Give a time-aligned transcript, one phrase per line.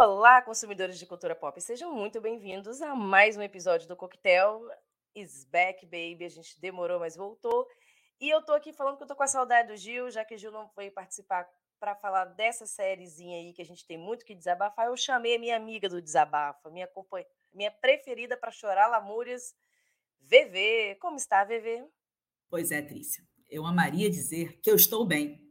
[0.00, 4.62] Olá, consumidores de cultura pop, sejam muito bem-vindos a mais um episódio do Coquetel.
[5.12, 6.24] Is back, baby.
[6.24, 7.66] A gente demorou, mas voltou.
[8.20, 10.36] E eu tô aqui falando que eu tô com a saudade do Gil, já que
[10.36, 11.48] o Gil não veio participar
[11.80, 14.86] para falar dessa sériezinha aí que a gente tem muito que desabafar.
[14.86, 19.52] Eu chamei a minha amiga do desabafo, minha companhia, minha preferida para chorar lamúrias,
[20.20, 20.96] VV.
[21.00, 21.84] Como está, VV?
[22.48, 23.24] Pois é, Trícia.
[23.50, 25.47] Eu amaria dizer que eu estou bem,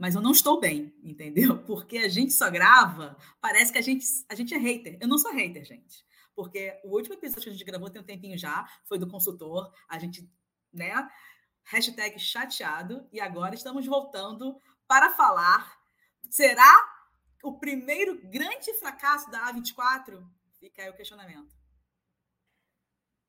[0.00, 1.58] mas eu não estou bem, entendeu?
[1.68, 4.96] Porque a gente só grava, parece que a gente, a gente é hater.
[4.98, 6.06] Eu não sou hater, gente.
[6.34, 9.70] Porque o último episódio que a gente gravou tem um tempinho já, foi do consultor,
[9.86, 10.26] a gente,
[10.72, 11.06] né?
[11.64, 15.78] Hashtag chateado, e agora estamos voltando para falar.
[16.30, 16.72] Será
[17.44, 20.26] o primeiro grande fracasso da A24?
[20.58, 21.54] Fica aí o questionamento.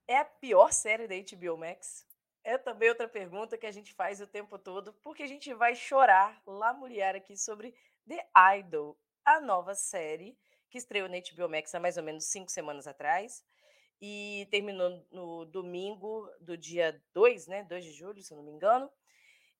[0.07, 2.07] É a pior série da HBO Max?
[2.43, 5.75] É também outra pergunta que a gente faz o tempo todo, porque a gente vai
[5.75, 7.73] chorar, lamuriar aqui sobre
[8.07, 10.35] The Idol, a nova série
[10.67, 13.45] que estreou na HBO Max há mais ou menos cinco semanas atrás
[14.01, 18.51] e terminou no domingo do dia 2, né, 2 de julho, se eu não me
[18.51, 18.91] engano.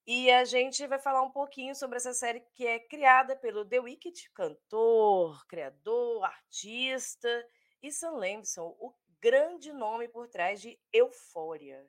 [0.08, 3.80] E a gente vai falar um pouquinho sobre essa série que é criada pelo The
[3.80, 7.48] Wicked, cantor, criador, artista,
[7.84, 11.88] e Sam Levinson, o grande nome por trás de Euphoria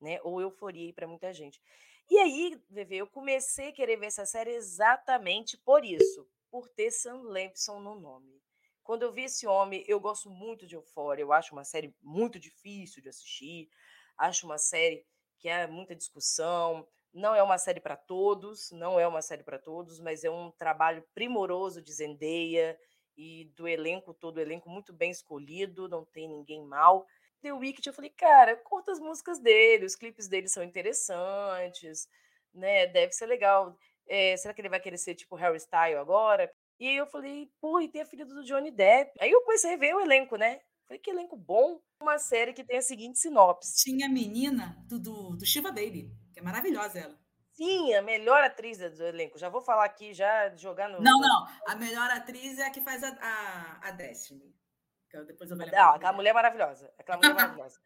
[0.00, 0.18] né?
[0.22, 1.60] Ou euforia para muita gente.
[2.08, 6.90] E aí, Vevê, eu comecei a querer ver essa série exatamente por isso, por ter
[6.90, 8.40] Sam Levinson no nome.
[8.82, 12.40] Quando eu vi esse homem, eu gosto muito de Euphoria, eu acho uma série muito
[12.40, 13.70] difícil de assistir,
[14.18, 15.06] acho uma série
[15.38, 19.58] que é muita discussão, não é uma série para todos, não é uma série para
[19.58, 22.78] todos, mas é um trabalho primoroso de Zendaya
[23.16, 27.06] e do elenco todo, elenco muito bem escolhido, não tem ninguém mal.
[27.42, 32.08] The Wicked, eu falei, cara, curta as músicas dele, os clipes dele são interessantes,
[32.54, 32.86] né?
[32.86, 33.76] Deve ser legal.
[34.08, 36.50] É, será que ele vai querer ser tipo Harry Styles agora?
[36.78, 39.12] E aí eu falei, pô, e tem a filha do Johnny Depp.
[39.20, 40.60] Aí eu comecei a ver o elenco, né?
[40.86, 41.80] Falei, que elenco bom.
[42.00, 43.84] Uma série que tem a seguinte sinopse.
[43.84, 47.20] Tinha a menina do, do, do Shiva Baby, que é maravilhosa ela.
[47.52, 49.38] Sim, a melhor atriz do elenco.
[49.38, 51.00] Já vou falar aqui, já jogar no.
[51.02, 51.46] Não, não.
[51.68, 54.54] A melhor atriz é a que faz a, a, a Destiny.
[55.26, 55.84] Depois eu vou lembrar.
[55.84, 56.92] Não, aquela mulher maravilhosa.
[56.98, 57.80] Aquela mulher maravilhosa.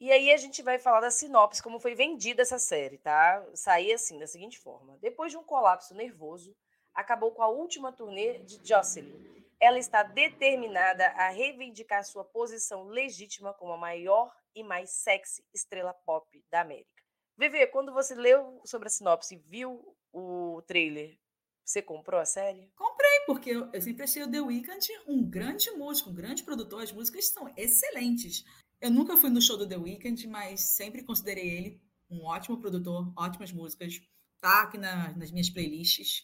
[0.00, 3.44] E aí a gente vai falar da sinopse, como foi vendida essa série, tá?
[3.54, 4.96] Saí assim, da seguinte forma.
[4.98, 6.54] Depois de um colapso nervoso,
[6.94, 9.12] acabou com a última turnê de Jocelyn.
[9.60, 15.92] Ela está determinada a reivindicar sua posição legítima como a maior e mais sexy estrela
[15.92, 17.02] pop da América.
[17.36, 21.18] Vivi, quando você leu sobre a sinopse e viu o trailer,
[21.68, 22.72] você comprou a série?
[22.74, 26.82] Comprei, porque eu, eu sempre achei o The Weeknd um grande músico, um grande produtor.
[26.82, 28.42] As músicas são excelentes.
[28.80, 33.12] Eu nunca fui no show do The Weeknd, mas sempre considerei ele um ótimo produtor,
[33.14, 34.00] ótimas músicas.
[34.40, 36.22] Tá aqui na, nas minhas playlists.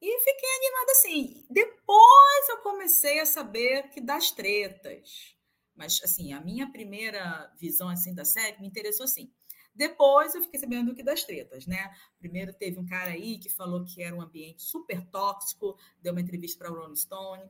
[0.00, 1.46] E fiquei animada assim.
[1.48, 5.36] Depois eu comecei a saber que das tretas.
[5.72, 9.32] Mas, assim, a minha primeira visão assim da série me interessou assim.
[9.74, 11.94] Depois eu fiquei sabendo que das tretas, né?
[12.18, 16.20] Primeiro teve um cara aí que falou que era um ambiente super tóxico, deu uma
[16.20, 17.42] entrevista para o Rolling Stone,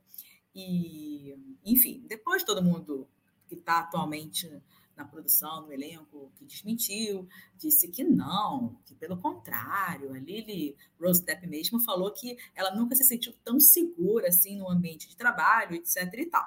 [0.54, 3.08] e, enfim, depois todo mundo
[3.48, 4.62] que está atualmente
[4.94, 11.24] na produção, no elenco, que desmentiu, disse que não, que pelo contrário, a Lily Rose
[11.24, 15.74] Depp mesmo falou que ela nunca se sentiu tão segura assim no ambiente de trabalho,
[15.74, 16.44] etc e tal.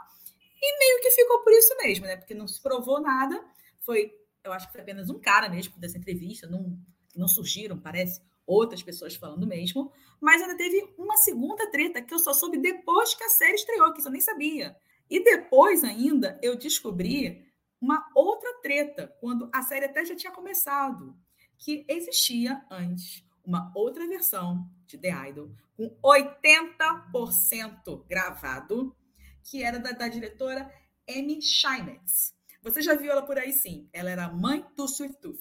[0.62, 2.16] E meio que ficou por isso mesmo, né?
[2.16, 3.44] Porque não se provou nada,
[3.82, 4.16] foi
[4.46, 6.78] eu acho que foi apenas um cara mesmo dessa entrevista, não,
[7.16, 9.92] não surgiram, parece, outras pessoas falando mesmo,
[10.22, 13.94] mas ainda teve uma segunda treta que eu só soube depois que a série estreou,
[13.94, 14.76] que eu nem sabia.
[15.10, 17.46] E depois ainda eu descobri
[17.82, 21.16] uma outra treta, quando a série até já tinha começado,
[21.58, 28.96] que existia antes uma outra versão de The Idol, com 80% gravado,
[29.44, 30.72] que era da, da diretora
[31.08, 32.35] Amy Scheinetz.
[32.66, 33.88] Você já viu ela por aí, sim.
[33.94, 35.40] Ela era mãe do Sweet Tooth.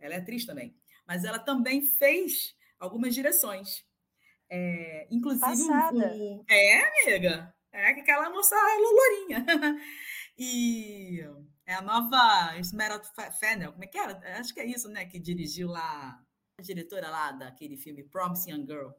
[0.00, 0.74] Ela é atriz também.
[1.06, 3.84] Mas ela também fez algumas direções.
[4.50, 6.14] É, inclusive, Passada.
[6.14, 7.54] Um, é, amiga.
[7.70, 9.44] É aquela moça lourinha.
[10.38, 11.20] e
[11.66, 13.04] é a nova Esmeralda
[13.38, 13.72] Fennel.
[13.72, 14.40] Como é que era?
[14.40, 15.04] Acho que é isso, né?
[15.04, 16.18] Que dirigiu lá
[16.58, 18.90] a diretora lá daquele filme Promising Young Girl.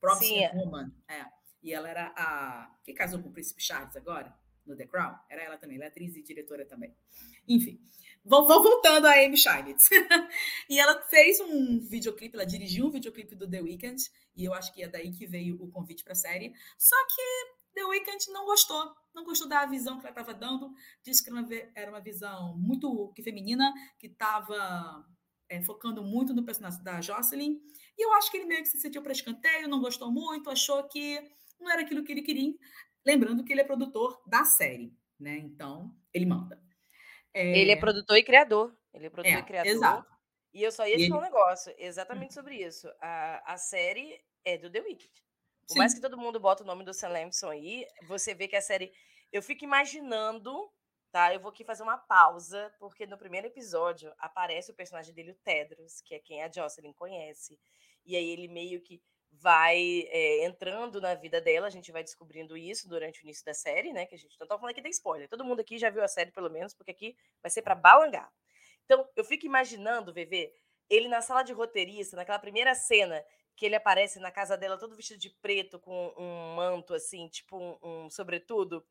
[0.00, 0.44] Promising Sim.
[0.44, 0.52] É.
[0.56, 0.92] Woman.
[1.08, 1.24] É.
[1.62, 2.76] E ela era a.
[2.82, 4.36] que casou com o Príncipe Charles agora?
[4.70, 6.94] No The Crown, era ela também, ela é atriz e diretora também.
[7.46, 7.80] Enfim,
[8.24, 9.90] vou, voltando a Amy Scheinitz.
[10.70, 14.02] e ela fez um videoclipe, ela dirigiu um videoclipe do The Weeknd,
[14.36, 16.54] e eu acho que é daí que veio o convite para a série.
[16.78, 20.72] Só que The Weeknd não gostou, não gostou da visão que ela estava dando,
[21.04, 21.30] disse que
[21.74, 25.04] era uma visão muito que feminina, que estava
[25.48, 27.60] é, focando muito no personagem da Jocelyn,
[27.98, 30.82] e eu acho que ele meio que se sentiu para escanteio, não gostou muito, achou
[30.84, 31.20] que
[31.60, 32.54] não era aquilo que ele queria.
[33.04, 35.36] Lembrando que ele é produtor da série, né?
[35.36, 36.62] Então, ele manda.
[37.32, 37.58] É...
[37.58, 38.76] Ele é produtor e criador.
[38.92, 39.72] Ele é produtor é, e criador.
[39.72, 40.10] Exato.
[40.52, 42.88] E eu só ia te falar um negócio exatamente sobre isso.
[43.00, 45.12] A, a série é do The Wicked.
[45.66, 45.78] Por Sim.
[45.78, 48.60] mais que todo mundo bota o nome do Sam Lamson aí, você vê que a
[48.60, 48.92] série.
[49.32, 50.68] Eu fico imaginando,
[51.12, 51.32] tá?
[51.32, 55.36] Eu vou aqui fazer uma pausa, porque no primeiro episódio aparece o personagem dele, o
[55.36, 57.56] Tedros, que é quem a Jocelyn conhece.
[58.04, 59.00] E aí ele meio que
[59.32, 63.54] vai é, entrando na vida dela, a gente vai descobrindo isso durante o início da
[63.54, 64.06] série, né?
[64.06, 65.28] Que a gente não tá falando aqui da spoiler.
[65.28, 68.30] Todo mundo aqui já viu a série, pelo menos, porque aqui vai ser para balangar.
[68.84, 70.52] Então, eu fico imaginando, VV,
[70.88, 73.24] ele na sala de roteirista, naquela primeira cena
[73.54, 77.56] que ele aparece na casa dela todo vestido de preto, com um manto assim, tipo
[77.56, 78.84] um, um sobretudo,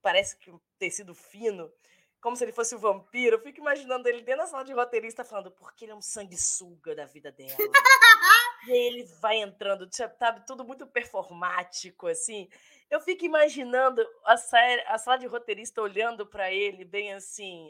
[0.00, 1.72] parece que um tecido fino,
[2.20, 3.36] como se ele fosse um vampiro.
[3.36, 6.94] Eu fico imaginando ele dentro da sala de roteirista falando, porque ele é um sanguessuga
[6.94, 7.56] da vida dela.
[8.66, 12.48] E aí ele vai entrando, sabe, tudo muito performático, assim.
[12.88, 17.68] Eu fico imaginando a, série, a sala de roteirista olhando para ele, bem assim.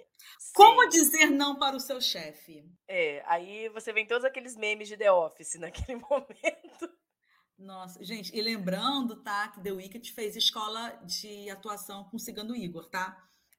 [0.55, 2.65] Como dizer não para o seu chefe?
[2.87, 6.91] É, aí você vê todos aqueles memes de The Office naquele momento.
[7.59, 12.55] Nossa, gente, e lembrando, tá, que The Wicked fez escola de atuação com o Cigano
[12.55, 13.17] Igor, tá?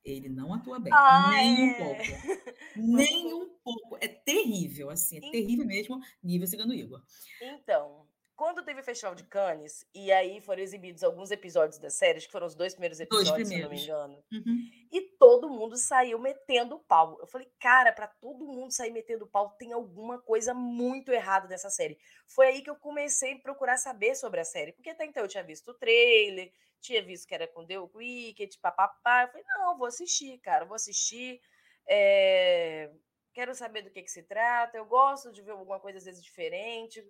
[0.07, 1.71] Ele não atua bem, ah, nem é.
[1.71, 2.01] um pouco.
[2.77, 3.97] nem um pouco.
[3.99, 7.03] É terrível, assim, é terrível mesmo, nível Cigano Igor.
[7.41, 7.96] Então,
[8.37, 12.27] quando teve o Festival de Cannes, e aí foram exibidos alguns episódios da série, acho
[12.27, 13.81] que foram os dois primeiros episódios, dois primeiros.
[13.81, 14.69] se eu não me engano, uhum.
[14.91, 17.17] e todo mundo saiu metendo pau.
[17.19, 21.71] Eu falei, cara, para todo mundo sair metendo pau, tem alguma coisa muito errada nessa
[21.71, 21.97] série.
[22.27, 25.27] Foi aí que eu comecei a procurar saber sobre a série, porque até então eu
[25.27, 29.23] tinha visto o trailer, tinha visto que era com The Wicked, papapá.
[29.23, 31.41] Eu falei, não, vou assistir, cara, vou assistir.
[31.87, 32.91] É...
[33.33, 34.77] Quero saber do que, que se trata.
[34.77, 37.03] Eu gosto de ver alguma coisa às vezes diferente.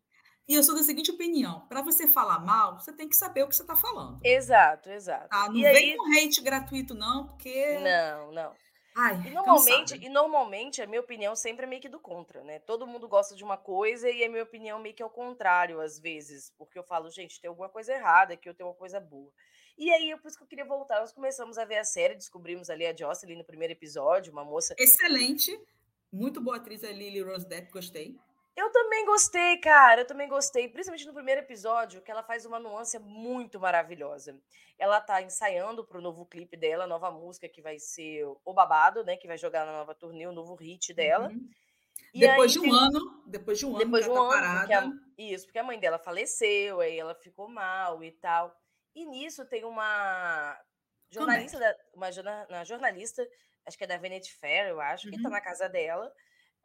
[0.47, 3.47] E eu sou da seguinte opinião: para você falar mal, você tem que saber o
[3.47, 4.19] que você está falando.
[4.23, 5.27] Exato, exato.
[5.29, 5.49] Tá?
[5.49, 5.97] Não e vem aí...
[5.97, 7.79] com hate gratuito, não, porque.
[7.79, 8.55] Não, não.
[8.99, 12.57] Ai, e normalmente, e normalmente a minha opinião sempre é meio que do contra, né?
[12.57, 15.79] Todo mundo gosta de uma coisa e a minha opinião meio que é o contrário,
[15.79, 16.51] às vezes.
[16.57, 19.31] Porque eu falo, gente, tem alguma coisa errada aqui, eu tenho uma coisa boa.
[19.77, 20.99] E aí, é por isso que eu queria voltar.
[20.99, 24.73] Nós começamos a ver a série, descobrimos ali a Jocelyn no primeiro episódio, uma moça.
[24.79, 25.55] Excelente.
[26.11, 28.17] Muito boa atriz a Lily Rose Depp, gostei.
[28.57, 30.01] Eu também gostei, cara.
[30.01, 34.35] Eu também gostei, principalmente no primeiro episódio, que ela faz uma nuance muito maravilhosa.
[34.79, 39.03] Ela tá ensaiando pro novo clipe dela, a nova música que vai ser O Babado,
[39.03, 39.15] né?
[39.15, 41.27] Que vai jogar na nova turnê, o novo hit dela.
[41.29, 41.47] Uhum.
[42.15, 42.71] depois de um tem...
[42.71, 44.79] ano, depois de um ano depois de um tá ano, parada.
[44.79, 44.91] A...
[45.19, 48.59] Isso, porque a mãe dela faleceu, aí ela ficou mal e tal.
[48.95, 50.59] E nisso tem uma
[51.11, 53.27] jornalista, da, uma jornalista, jornalista,
[53.67, 55.13] acho que é da Vanity Fair, eu acho, uhum.
[55.13, 56.11] que tá na casa dela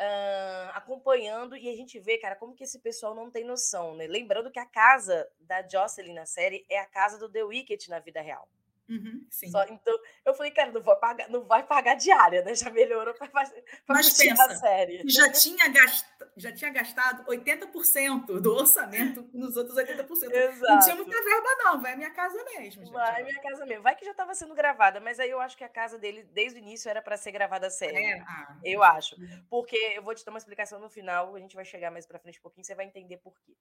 [0.03, 4.07] uh, acompanhando e a gente vê, cara, como que esse pessoal não tem noção, né?
[4.07, 8.01] Lembrando que a casa da Jocelyn na série é a casa do The Wicked na
[8.01, 8.49] vida real.
[8.93, 12.55] Uhum, Só, então, eu falei, cara, não vai pagar, não vai pagar diária, né?
[12.55, 15.03] Já melhorou para pensa, a série.
[15.09, 16.07] Já tinha, gast,
[16.37, 20.31] já tinha gastado 80% do orçamento nos outros 80%.
[20.31, 20.73] Exato.
[20.73, 21.81] Não tinha muita verba, não.
[21.81, 22.85] Vai minha casa mesmo.
[22.85, 22.93] Gente.
[22.93, 23.83] Vai minha casa mesmo.
[23.83, 26.59] Vai que já estava sendo gravada, mas aí eu acho que a casa dele, desde
[26.59, 27.97] o início, era para ser gravada a série.
[27.97, 29.17] É, ah, eu acho.
[29.49, 32.19] Porque eu vou te dar uma explicação no final, a gente vai chegar mais para
[32.19, 33.57] frente um pouquinho, você vai entender por quê.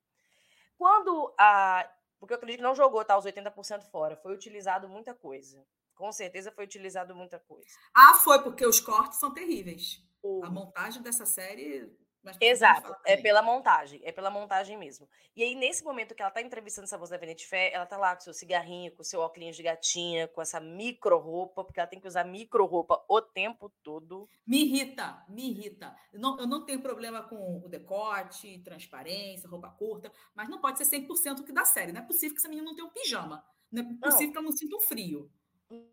[0.78, 1.90] Quando a
[2.22, 4.16] porque eu acredito que não jogou tá, os 80% fora.
[4.16, 5.66] Foi utilizado muita coisa.
[5.96, 7.76] Com certeza foi utilizado muita coisa.
[7.96, 10.06] Ah, foi, porque os cortes são terríveis.
[10.22, 10.46] O...
[10.46, 11.92] A montagem dessa série
[12.40, 15.10] Exato, é pela montagem, é pela montagem mesmo.
[15.36, 17.98] E aí, nesse momento que ela tá entrevistando essa moça da Vanity Fair, ela tá
[17.98, 21.90] lá com seu cigarrinho, com seu óculos de gatinha, com essa micro roupa, porque ela
[21.90, 24.30] tem que usar micro roupa o tempo todo.
[24.46, 25.96] Me irrita, me irrita.
[26.14, 30.78] Eu não, eu não tenho problema com o decote, transparência, roupa curta, mas não pode
[30.78, 31.92] ser 100% o que dá série.
[31.92, 33.44] Não é possível que essa menina não tenha um pijama.
[33.72, 34.32] Não é possível não.
[34.32, 35.32] que ela não sinta um frio.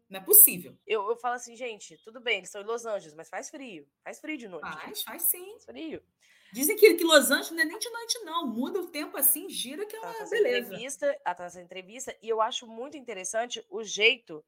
[0.08, 0.76] Não é possível.
[0.87, 3.87] Eu, eu falo assim, gente, tudo bem, eles estão em Los Angeles, mas faz frio.
[4.02, 4.70] Faz frio de noite.
[4.82, 5.52] Faz, faz sim.
[5.52, 6.02] Faz frio.
[6.52, 8.47] Dizem que, que Los Angeles não é nem de noite, não.
[8.47, 10.66] Muda o tempo assim, gira que é uma tá beleza.
[10.66, 14.44] Entrevista, ela tá nessa entrevista, e eu acho muito interessante o jeito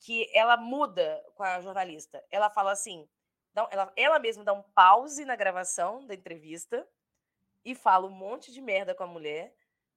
[0.00, 2.22] que ela muda com a jornalista.
[2.30, 3.08] Ela fala assim,
[3.54, 6.86] ela, ela mesma dá um pause na gravação da entrevista
[7.64, 9.54] e fala um monte de merda com a mulher.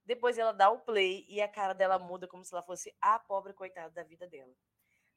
[0.07, 3.19] Depois ela dá o play e a cara dela muda como se ela fosse a
[3.19, 4.53] pobre coitada da vida dela.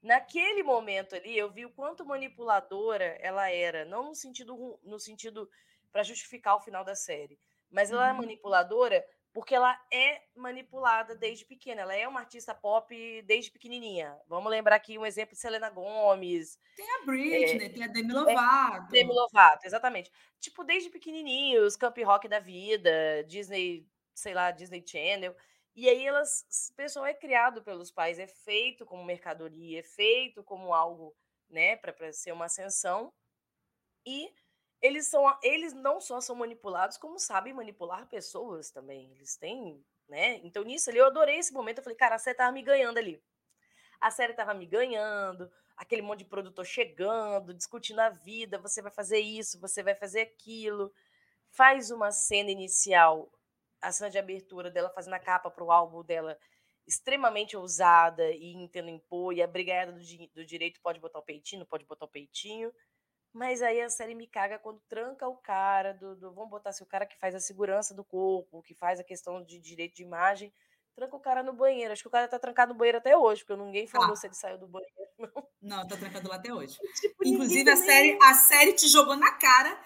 [0.03, 5.49] Naquele momento ali, eu vi o quanto manipuladora ela era, não no sentido no sentido
[5.93, 7.39] para justificar o final da série.
[7.71, 8.17] Mas ela é uhum.
[8.17, 11.83] é manipuladora porque ela é manipulada desde pequena.
[11.83, 14.19] Ela é uma artista pop desde pequenininha.
[14.27, 16.59] Vamos lembrar aqui um exemplo de Selena Gomes.
[16.75, 18.87] Tem a Britney, é, tem a Demi é, Lovato.
[18.89, 20.11] É, Demi Lovato, exatamente.
[20.41, 23.87] Tipo, desde pequenininhos, Camp Rock da vida, Disney,
[24.21, 25.35] sei lá, Disney Channel.
[25.75, 30.43] E aí elas, o pessoal é criado pelos pais, é feito como mercadoria, é feito
[30.43, 31.15] como algo,
[31.49, 33.13] né, para ser uma ascensão.
[34.07, 34.33] E
[34.83, 39.11] eles são eles não só são manipulados, como sabem manipular pessoas também.
[39.13, 40.37] Eles têm, né?
[40.45, 42.99] Então nisso ali eu adorei esse momento, eu falei, cara, a série tava me ganhando
[42.99, 43.23] ali.
[44.01, 48.91] A série tava me ganhando, aquele monte de produtor chegando, discutindo a vida, você vai
[48.91, 50.93] fazer isso, você vai fazer aquilo.
[51.51, 53.31] Faz uma cena inicial,
[53.81, 56.39] a cena de abertura dela fazendo a capa para o álbum dela
[56.87, 60.01] extremamente ousada e tentando impor, e a brigada do,
[60.35, 62.73] do direito pode botar o peitinho, pode botar o peitinho.
[63.33, 66.83] Mas aí a série me caga quando tranca o cara do, do vamos botar assim,
[66.83, 70.03] o cara que faz a segurança do corpo, que faz a questão de direito de
[70.03, 70.53] imagem,
[70.97, 71.93] tranca o cara no banheiro.
[71.93, 74.17] Acho que o cara tá trancado no banheiro até hoje, porque ninguém falou ah.
[74.17, 74.95] se ele saiu do banheiro.
[75.63, 76.79] Não, não tá trancado lá até hoje.
[76.99, 79.79] tipo, Inclusive, a série, a série te jogou na cara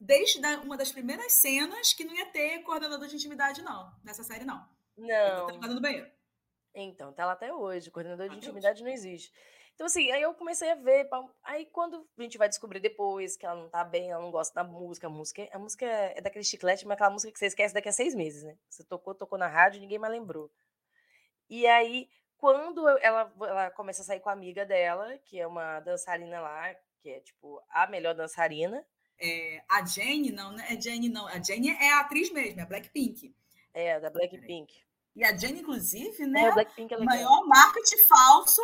[0.00, 3.92] desde uma das primeiras cenas que não ia ter coordenador de intimidade, não.
[4.02, 4.66] Nessa série, não.
[4.96, 5.08] Não.
[5.08, 6.10] Ele tá trancado no banheiro.
[6.74, 7.90] Então, tá lá até hoje.
[7.90, 8.84] Coordenador de intimidade hoje.
[8.84, 9.32] não existe.
[9.74, 11.08] Então, assim, aí eu comecei a ver.
[11.42, 14.54] Aí, quando a gente vai descobrir depois que ela não tá bem, ela não gosta
[14.54, 17.74] da música, a música, a música é daquele chiclete, mas aquela música que você esquece
[17.74, 18.56] daqui a seis meses, né?
[18.68, 20.50] Você tocou, tocou na rádio ninguém mais lembrou.
[21.50, 25.80] E aí, quando ela, ela começa a sair com a amiga dela, que é uma
[25.80, 28.84] dançarina lá, que é, tipo, a melhor dançarina.
[29.20, 30.66] É, a Jane, não, né?
[30.70, 31.26] É Jane, não.
[31.28, 33.34] A Jane é a atriz mesmo, é Blackpink.
[33.72, 34.72] É, da Blackpink.
[35.16, 36.42] E a Jane, inclusive, né?
[36.42, 38.62] É, Blackpink é maior marketing falso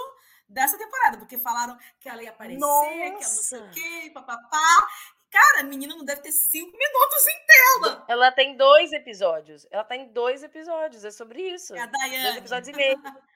[0.49, 2.89] dessa temporada, porque falaram que ela ia aparecer, Nossa.
[2.89, 4.89] que ela não sei o quê, papapá.
[5.31, 8.05] Cara, a menina não deve ter cinco minutos em tela.
[8.09, 9.65] Ela tem dois episódios.
[9.71, 11.73] Ela tem dois episódios, é sobre isso.
[11.75, 12.23] É a Dayane.
[12.25, 12.99] Dois episódios e meio.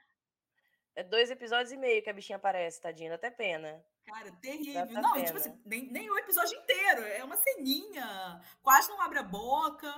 [0.97, 3.85] É dois episódios e meio que a bichinha aparece, tadinha, dá até pena.
[4.05, 4.87] Cara, terrível.
[4.87, 7.03] Não, tipo assim, nem, nem o episódio inteiro.
[7.03, 8.41] É uma ceninha.
[8.63, 9.93] Quase não abre a boca.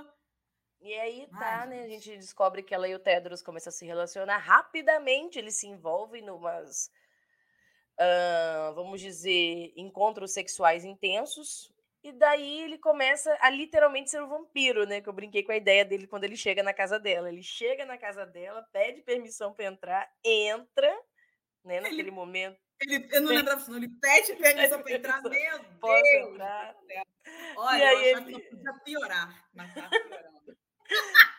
[0.81, 1.83] E aí tá, Ai, né?
[1.83, 5.67] A gente descobre que ela e o Tedros começam a se relacionar rapidamente, eles se
[5.67, 6.91] envolvem numas
[7.97, 11.73] uh, vamos dizer, encontros sexuais intensos.
[12.07, 15.01] E daí ele começa a literalmente ser um vampiro, né?
[15.01, 17.29] Que eu brinquei com a ideia dele quando ele chega na casa dela.
[17.29, 20.97] Ele chega na casa dela, pede permissão para entrar, entra,
[21.65, 21.81] né?
[21.81, 22.57] Naquele ele, momento.
[22.81, 25.33] Ele, eu não lembro disso, ele pede permissão para entrar, meu
[25.81, 26.31] Posso Deus!
[26.31, 26.77] Entrar?
[27.57, 28.25] Olha, e aí eu ele...
[28.27, 30.57] que não podia piorar, mas tá piorando.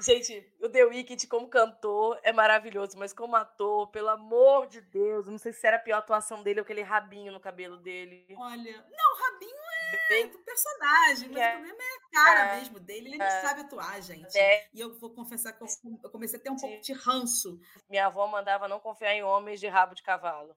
[0.00, 5.26] Gente, o The Weeknd como cantor é maravilhoso, mas como ator, pelo amor de Deus,
[5.26, 8.26] não sei se era a pior atuação dele ou aquele rabinho no cabelo dele.
[8.36, 9.63] Olha, não, rabinho
[10.10, 11.48] é do personagem, mas é.
[11.48, 12.58] o problema é a cara é.
[12.58, 13.40] mesmo dele, ele não é.
[13.40, 14.36] sabe atuar, gente.
[14.36, 14.68] É.
[14.72, 17.58] E eu vou confessar que eu comecei a ter um pouco de ranço.
[17.88, 20.56] Minha avó mandava não confiar em homens de rabo de cavalo.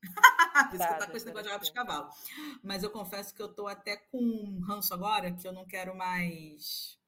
[0.00, 0.02] Por
[0.74, 2.08] isso que eu tá com esse negócio de rabo de cavalo.
[2.62, 6.98] Mas eu confesso que eu tô até com ranço agora, que eu não quero mais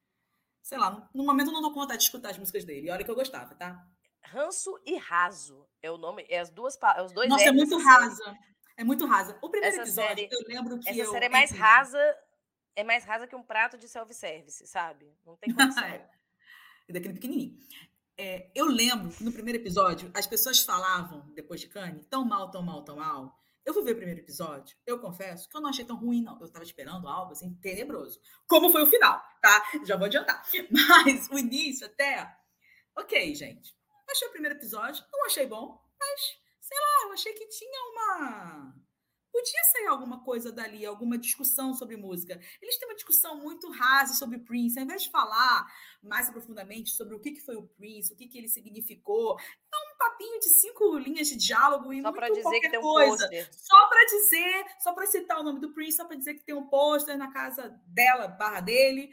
[0.71, 2.87] sei lá, no momento eu não dou conta de escutar as músicas dele.
[2.87, 3.85] E olha que eu gostava, tá?
[4.23, 7.77] Ranço e Raso é o nome, é as duas, é os dois Nossa, é muito
[7.79, 8.39] rasa.
[8.81, 9.37] É muito rasa.
[9.43, 11.13] O primeiro essa episódio, série, eu lembro que essa eu...
[11.13, 12.17] série é mais rasa,
[12.75, 15.15] é mais rasa que um prato de self-service, sabe?
[15.27, 15.85] Não tem condição.
[15.85, 16.09] é.
[16.89, 17.59] daquele pequenininho.
[18.17, 22.51] É, eu lembro que no primeiro episódio, as pessoas falavam, depois de Kanye, tão mal,
[22.51, 25.69] tão mal, tão mal, eu fui ver o primeiro episódio, eu confesso que eu não
[25.69, 26.39] achei tão ruim, não.
[26.41, 28.19] Eu estava esperando algo assim tenebroso.
[28.49, 29.63] Como foi o final, tá?
[29.85, 30.43] Já vou adiantar.
[30.73, 32.35] Mas o início até.
[32.97, 33.77] Ok, gente.
[34.11, 38.75] Achei o primeiro episódio, não achei bom, mas sei lá, eu achei que tinha uma
[39.33, 42.39] Podia sair alguma coisa dali, alguma discussão sobre música.
[42.61, 45.67] Eles têm uma discussão muito rasa sobre Prince, ao invés de falar
[46.03, 49.97] mais profundamente sobre o que, foi o Prince, o que, que ele significou, é um
[49.97, 53.29] papinho de cinco linhas de diálogo e só muito dizer qualquer que tem um coisa.
[53.29, 53.49] Pôster.
[53.53, 56.55] Só para dizer, só para citar o nome do Prince, só para dizer que tem
[56.55, 59.11] um pôster na casa dela, barra dele.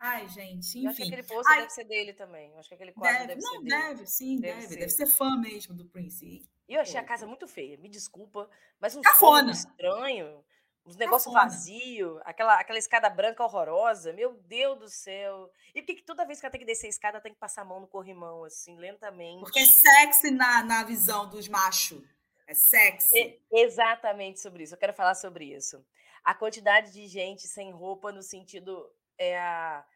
[0.00, 0.84] Ai, gente, enfim.
[0.84, 2.52] Eu acho que aquele pôster deve ser dele também.
[2.52, 3.70] Eu acho que aquele quadro deve, deve não, ser dele.
[3.70, 4.54] Deve, sim, deve.
[4.54, 4.78] Deve ser.
[4.78, 6.48] deve ser fã mesmo do Prince.
[6.68, 8.48] E eu achei a casa muito feia, me desculpa,
[8.78, 9.52] mas um Cafona.
[9.52, 10.44] estranho,
[10.84, 15.50] uns negócios vazios, aquela, aquela escada branca horrorosa, meu Deus do céu.
[15.74, 17.62] E por que toda vez que ela tem que descer a escada, tem que passar
[17.62, 19.40] a mão no corrimão, assim, lentamente?
[19.40, 22.02] Porque é sexy na, na visão dos machos.
[22.46, 23.18] É sexy.
[23.50, 24.74] É exatamente sobre isso.
[24.74, 25.82] Eu quero falar sobre isso.
[26.22, 29.86] A quantidade de gente sem roupa no sentido é a,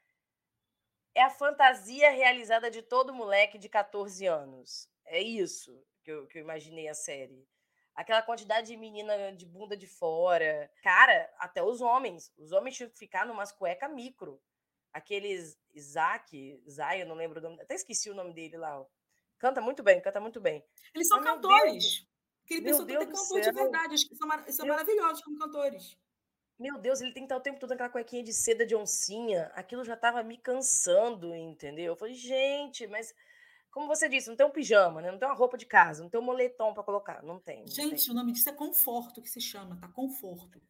[1.15, 4.89] é a fantasia realizada de todo moleque de 14 anos.
[5.05, 7.47] É isso que eu, que eu imaginei a série.
[7.95, 10.71] Aquela quantidade de menina de bunda de fora.
[10.83, 12.33] Cara, até os homens.
[12.39, 14.41] Os homens tinham que ficar numas cueca micro.
[14.93, 17.63] Aqueles Isaac, Zay, eu não lembro o nome.
[17.63, 18.81] Até esqueci o nome dele lá.
[18.81, 18.87] Ó.
[19.39, 20.65] Canta muito bem, canta muito bem.
[20.95, 22.07] Eles são Mas, cantores.
[22.45, 23.95] Aquele pessoa que tem cantor de verdade.
[23.95, 24.45] Acho que são, mar...
[24.51, 25.99] são maravilhosos como cantores.
[26.59, 29.51] Meu Deus, ele tem que estar o tempo todo naquela cuequinha de seda de oncinha.
[29.55, 31.87] Aquilo já estava me cansando, entendeu?
[31.87, 33.15] Eu falei, gente, mas
[33.73, 35.11] como você disse, não tem um pijama, né?
[35.11, 37.23] não tem uma roupa de casa, não tem um moletom para colocar.
[37.23, 37.61] Não tem.
[37.61, 38.13] Não Gente, tem.
[38.13, 39.89] o nome disso é conforto que se chama, tá?
[39.89, 40.61] Conforto.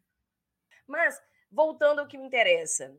[0.87, 2.97] Mas, voltando ao que me interessa,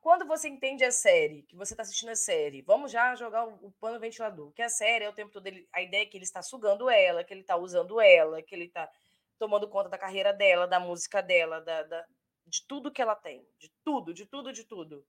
[0.00, 3.66] quando você entende a série, que você está assistindo a série, vamos já jogar o,
[3.66, 6.16] o pano ventilador, que a série é o tempo todo ele, a ideia é que
[6.16, 8.90] ele está sugando ela, que ele está usando ela, que ele está
[9.38, 12.06] tomando conta da carreira dela, da música dela, da, da,
[12.46, 15.06] de tudo que ela tem, de tudo, de tudo, de tudo.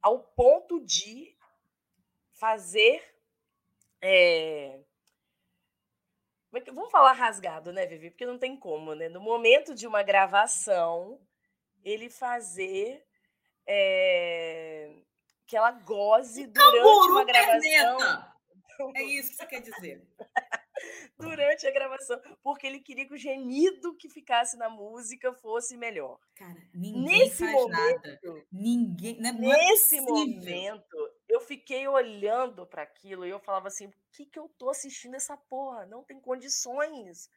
[0.00, 1.36] Ao ponto de
[2.38, 3.02] fazer.
[4.00, 4.80] É...
[6.72, 8.10] Vamos falar rasgado, né, Vivi?
[8.10, 9.08] Porque não tem como, né?
[9.08, 11.20] No momento de uma gravação,
[11.84, 13.04] ele fazer
[13.66, 14.94] é...
[15.46, 17.98] que ela goze durante uma gravação.
[18.94, 20.06] É isso que você quer dizer.
[21.18, 26.18] durante a gravação, porque ele queria que o gemido que ficasse na música fosse melhor.
[26.36, 28.46] Cara, ninguém nesse faz momento, nada.
[28.52, 33.86] Ninguém, não é, nesse é momento, eu fiquei olhando para aquilo e eu falava assim:
[33.86, 35.86] o que, que eu tô assistindo essa porra?
[35.86, 37.30] Não tem condições.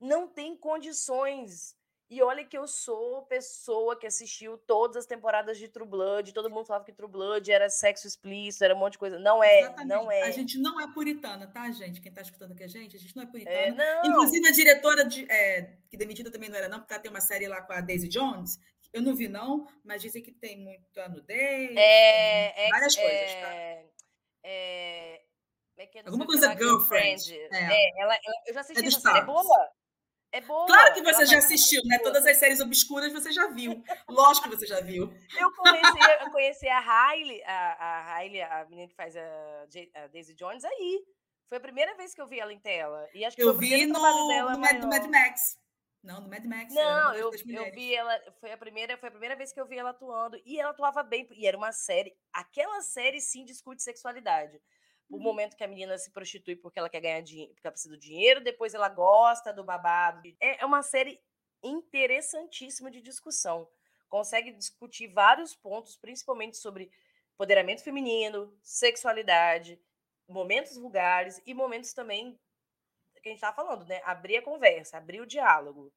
[0.00, 1.76] Não tem condições.
[2.08, 6.48] E olha que eu sou pessoa que assistiu todas as temporadas de True Blood, todo
[6.48, 9.18] mundo falava que True Blood era sexo explícito, era um monte de coisa.
[9.18, 9.88] Não é, Exatamente.
[9.88, 10.22] não é.
[10.22, 12.00] A gente não é puritana, tá, gente?
[12.00, 13.56] Quem tá escutando aqui a gente, a gente não é, puritana.
[13.56, 14.06] É, não.
[14.06, 17.20] Inclusive a diretora, de, é, que demitida também não era não, porque ela tem uma
[17.20, 18.60] série lá com a Daisy Jones,
[18.96, 23.34] eu não vi não, mas dizem que tem muita nudez, é, é, várias é, coisas,
[23.34, 23.54] tá?
[23.54, 23.86] É,
[24.42, 25.22] é
[26.06, 27.34] Alguma coisa girlfriend.
[27.34, 28.00] É.
[28.00, 29.70] Ela, ela, eu já assisti é essa série, é boa.
[30.32, 30.66] É boa.
[30.66, 31.98] Claro que você já assistiu, né?
[31.98, 33.82] Todas as séries obscuras você já viu.
[34.08, 35.12] Lógico que você já viu.
[35.38, 39.22] Eu conheci, eu conheci a Hailey, a, a Hailey, a menina que faz a,
[39.94, 41.04] a, Daisy Jones, aí.
[41.48, 43.08] Foi a primeira vez que eu vi ela em tela.
[43.14, 45.58] E acho que eu vi no, dela no Mad Max.
[46.06, 46.72] Não, no Mad Max.
[46.72, 48.18] Não, eu, eu vi ela.
[48.40, 50.40] Foi a, primeira, foi a primeira vez que eu vi ela atuando.
[50.46, 51.28] E ela atuava bem.
[51.32, 52.16] E era uma série.
[52.32, 54.60] Aquela série sim discute sexualidade
[55.08, 55.22] o uhum.
[55.22, 58.00] momento que a menina se prostitui porque ela quer ganhar dinheiro, porque ela precisa do
[58.00, 60.20] dinheiro, depois ela gosta do babado.
[60.40, 61.20] É, é uma série
[61.62, 63.68] interessantíssima de discussão.
[64.08, 66.90] Consegue discutir vários pontos, principalmente sobre
[67.34, 69.80] empoderamento feminino, sexualidade,
[70.28, 72.38] momentos vulgares e momentos também
[73.26, 74.00] que a gente estava falando, né?
[74.04, 75.92] Abrir a conversa, abrir o diálogo.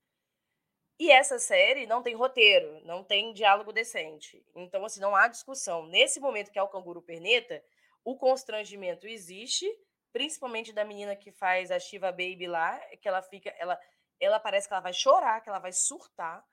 [0.99, 4.43] E essa série não tem roteiro, não tem diálogo decente.
[4.55, 5.85] Então, assim, não há discussão.
[5.85, 7.63] Nesse momento que é o canguru perneta,
[8.03, 9.65] o constrangimento existe,
[10.11, 13.79] principalmente da menina que faz a Shiva Baby lá, que ela fica, ela,
[14.19, 16.43] ela parece que ela vai chorar, que ela vai surtar.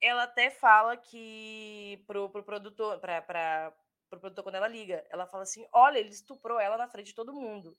[0.00, 3.76] Ela até fala que pro, pro produtor, para para
[4.08, 7.14] pro produtor quando ela liga, ela fala assim: "Olha, ele estuprou ela na frente de
[7.14, 7.76] todo mundo".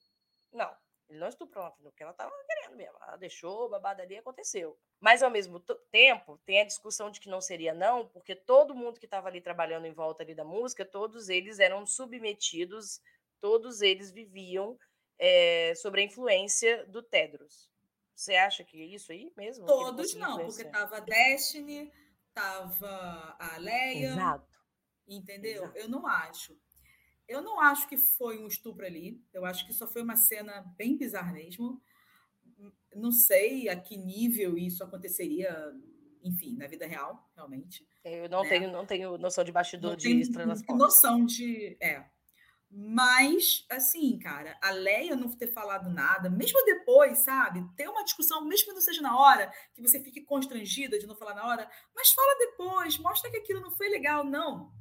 [0.52, 0.72] Não,
[1.12, 2.96] ele não estuprou frente, porque ela estava querendo mesmo.
[3.00, 4.78] Ela deixou, babada ali aconteceu.
[5.00, 8.98] Mas ao mesmo tempo, tem a discussão de que não seria não, porque todo mundo
[8.98, 13.00] que estava ali trabalhando em volta ali da música, todos eles eram submetidos
[13.42, 14.78] todos eles viviam
[15.18, 17.68] é, sob a influência do Tedros.
[18.14, 19.66] Você acha que é isso aí mesmo?
[19.66, 21.92] Todos não, porque tava a Destiny,
[22.32, 24.12] tava a Leia.
[24.12, 24.62] Exato.
[25.08, 25.64] Entendeu?
[25.64, 25.78] Exato.
[25.78, 26.56] Eu não acho.
[27.32, 29.22] Eu não acho que foi um estupro ali.
[29.32, 31.80] Eu acho que só foi uma cena bem bizarra mesmo.
[32.94, 35.72] Não sei a que nível isso aconteceria,
[36.22, 37.86] enfim, na vida real, realmente.
[38.04, 38.48] Eu não né?
[38.48, 42.04] tenho, não tenho noção de bastidor não de estrelas Noção de, é,
[42.74, 47.62] mas, assim, cara, a Leia não ter falado nada, mesmo depois, sabe?
[47.76, 51.14] Ter uma discussão, mesmo que não seja na hora, que você fique constrangida de não
[51.14, 54.72] falar na hora, mas fala depois, mostra que aquilo não foi legal, não.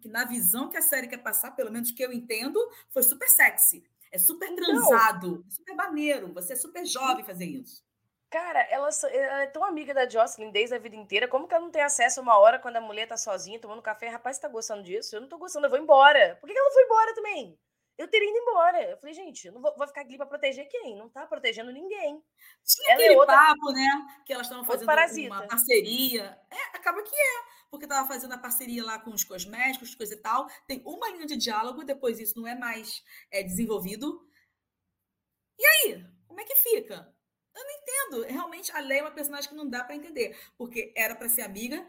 [0.00, 2.58] Que na visão que a série quer passar, pelo menos que eu entendo,
[2.90, 3.84] foi super sexy.
[4.12, 5.50] É super transado, não.
[5.50, 6.32] super maneiro.
[6.32, 7.84] Você é super jovem fazer isso.
[8.30, 11.28] Cara, ela, ela, é tão amiga da Jocelyn desde a vida inteira.
[11.28, 14.08] Como que ela não tem acesso uma hora quando a mulher tá sozinha, tomando café?
[14.08, 15.14] Rapaz, você tá gostando disso?
[15.14, 16.36] Eu não tô gostando, eu vou embora.
[16.40, 17.58] Por que, que ela foi embora também?
[17.98, 18.82] Eu teria ido embora.
[18.82, 20.96] Eu falei, gente, eu não vou, vou ficar aqui pra proteger quem?
[20.96, 22.22] Não tá protegendo ninguém.
[22.64, 23.36] Tinha ela é aquele é outra...
[23.36, 24.22] papo, né?
[24.24, 24.88] Que elas estavam fazendo
[25.26, 26.38] uma parceria.
[26.50, 27.56] É, acaba que é.
[27.70, 30.46] Porque tava fazendo a parceria lá com os cosméticos, coisa e tal.
[30.66, 34.26] Tem uma linha de diálogo, depois isso não é mais é, desenvolvido.
[35.58, 36.06] E aí?
[36.26, 37.14] Como é que fica?
[37.54, 38.32] Eu não entendo.
[38.32, 40.38] Realmente, a Leia é uma personagem que não dá para entender.
[40.58, 41.86] Porque era para ser amiga.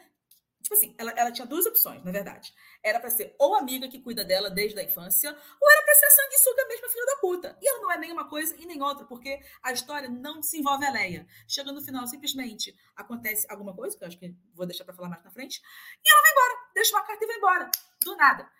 [0.68, 2.54] Tipo assim, ela, ela tinha duas opções, na verdade.
[2.84, 6.10] Era para ser ou amiga que cuida dela desde a infância, ou era para ser
[6.10, 7.58] sanguessuga mesmo, filha da puta.
[7.62, 10.86] E ela não é nem uma coisa e nem outra, porque a história não desenvolve
[10.86, 11.26] a Leia.
[11.48, 15.08] Chega no final, simplesmente acontece alguma coisa, que eu acho que vou deixar para falar
[15.08, 15.62] mais na frente,
[16.04, 17.72] e ela vai embora, deixa uma carta e vai embora.
[18.04, 18.52] Do nada.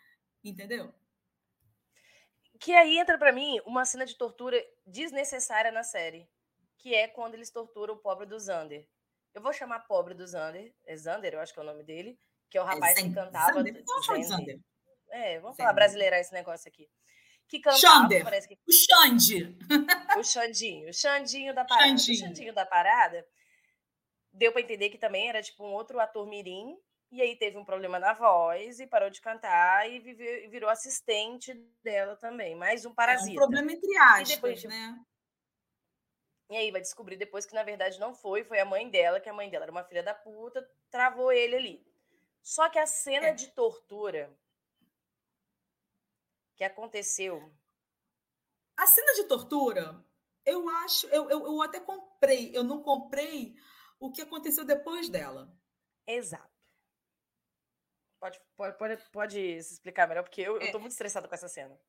[0.42, 0.96] Entendeu?
[2.58, 6.26] Que aí entra para mim uma cena de tortura desnecessária na série
[6.78, 8.88] que é quando eles torturam o pobre do Zander.
[9.38, 12.18] Eu vou chamar pobre do Zander, é Zander, eu acho que é o nome dele,
[12.50, 13.54] que é o é rapaz é que cantava.
[13.54, 13.84] Zander.
[14.26, 14.60] Zander.
[15.12, 16.90] É, vamos falar brasileirar esse negócio aqui.
[17.48, 18.24] que cantava, Xander.
[18.24, 19.56] parece que O Xande.
[20.18, 21.94] o Xandinho, o Xandinho da parada.
[21.94, 22.18] O Xandinho.
[22.28, 23.24] Xandinho da parada
[24.34, 26.76] deu pra entender que também era tipo um outro ator mirim,
[27.12, 30.68] e aí teve um problema na voz e parou de cantar e vive- e virou
[30.70, 33.36] assistente dela também, mais um É um parasita.
[33.36, 35.00] problema entre aspas, depois de- né?
[36.50, 39.30] E aí vai descobrir depois que na verdade não foi, foi a mãe dela, que
[39.30, 41.88] a mãe dela era uma filha da puta, travou ele ali.
[42.42, 43.34] Só que a cena É.
[43.34, 44.34] de tortura
[46.56, 47.52] que aconteceu,
[48.78, 50.06] A cena de tortura,
[50.46, 53.56] eu acho, eu, eu, eu até comprei, eu não comprei
[54.00, 55.52] o que aconteceu depois dela.
[56.06, 56.56] exato.
[58.20, 60.68] Pode, pode, pode, pode se explicar melhor, porque eu, É.
[60.68, 61.80] eu tô muito estressada com essa cena.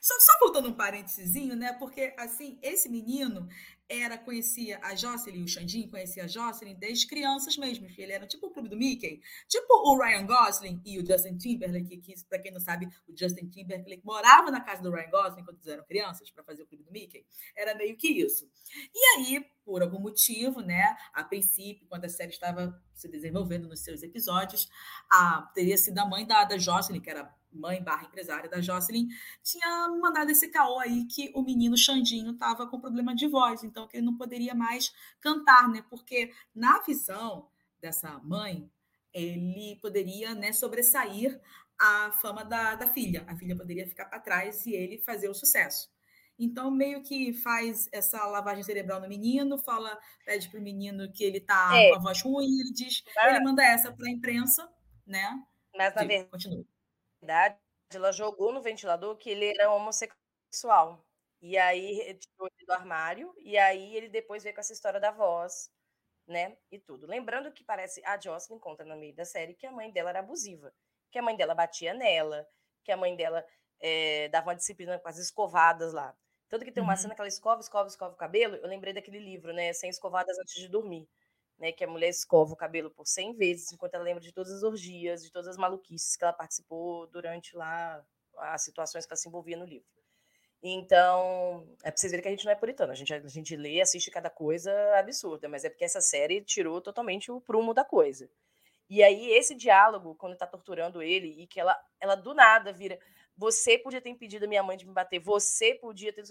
[0.00, 1.72] Só, só voltando um parênteses, né?
[1.74, 3.48] Porque, assim, esse menino
[3.88, 7.86] era, conhecia a Jocelyn, o Xandinho conhecia a Jocelyn desde crianças mesmo.
[7.98, 9.20] Ele era tipo o clube do Mickey.
[9.46, 13.48] Tipo o Ryan Gosling e o Justin Timberlake, que, pra quem não sabe, o Justin
[13.48, 16.90] Timberlake morava na casa do Ryan Gosling quando eram crianças para fazer o clube do
[16.90, 17.26] Mickey.
[17.54, 18.48] Era meio que isso.
[18.94, 20.96] E aí, por algum motivo, né?
[21.12, 24.68] A princípio, quando a série estava se desenvolvendo nos seus episódios,
[25.10, 29.08] a, teria sido a mãe da, da Jocelyn, que era mãe barra empresária da Jocelyn,
[29.42, 33.86] tinha mandado esse caô aí que o menino Xandinho estava com problema de voz, então
[33.86, 35.84] que ele não poderia mais cantar, né?
[35.88, 37.48] Porque na visão
[37.80, 38.70] dessa mãe,
[39.12, 41.40] ele poderia né, sobressair
[41.78, 43.24] a fama da, da filha.
[43.28, 45.92] A filha poderia ficar para trás e ele fazer o sucesso.
[46.36, 51.40] Então, meio que faz essa lavagem cerebral no menino, fala, pede pro menino que ele
[51.40, 51.90] tá É.
[51.90, 53.30] com a voz ruim, ele diz, Ah.
[53.30, 54.68] ele manda essa para a imprensa,
[55.06, 55.40] né?
[55.76, 56.64] Mas, na Diga, continua.
[57.24, 57.58] Verdade,
[57.94, 61.04] ela jogou no ventilador que ele era homossexual.
[61.42, 65.10] E aí tirou ele do armário, e aí ele depois veio com essa história da
[65.10, 65.70] voz,
[66.26, 66.56] né?
[66.70, 67.06] E tudo.
[67.06, 70.20] Lembrando que parece a Jocelyn conta no meio da série que a mãe dela era
[70.20, 70.72] abusiva,
[71.10, 72.46] que a mãe dela batia nela,
[72.84, 73.44] que a mãe dela
[73.80, 76.16] eh, dava uma disciplina com as escovadas lá.
[76.48, 76.96] Tanto que tem uma Uhum.
[76.96, 78.56] cena que ela escova, escova, escova o cabelo.
[78.56, 79.72] Eu lembrei daquele livro, né?
[79.72, 81.08] Sem escovadas antes de dormir.
[81.58, 84.52] Né, que a mulher escova o cabelo por 100 vezes, enquanto ela lembra de todas
[84.52, 88.04] as orgias, de todas as maluquices que ela participou durante lá
[88.38, 89.86] as situações que ela se envolvia no livro.
[90.62, 93.54] Então, é pra vocês verem que a gente não é puritano, a gente, a gente
[93.54, 97.84] lê, assiste cada coisa absurda, mas é porque essa série tirou totalmente o prumo da
[97.84, 98.30] coisa.
[98.88, 102.98] E aí, esse diálogo, quando tá torturando ele, e que ela, ela do nada vira,
[103.36, 106.22] você podia ter impedido a minha mãe de me bater, você podia ter.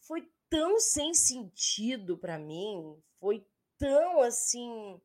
[0.00, 3.46] Foi tão sem sentido pra mim, foi
[3.78, 5.00] tão assim,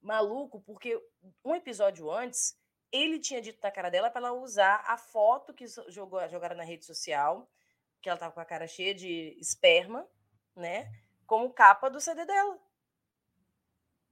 [0.00, 1.00] maluco, porque
[1.44, 2.56] um episódio antes,
[2.92, 6.64] ele tinha dito na cara dela para ela usar a foto que jogou, jogaram na
[6.64, 7.50] rede social,
[8.00, 10.06] que ela tava com a cara cheia de esperma,
[10.54, 10.92] né?
[11.26, 12.58] Como capa do CD dela.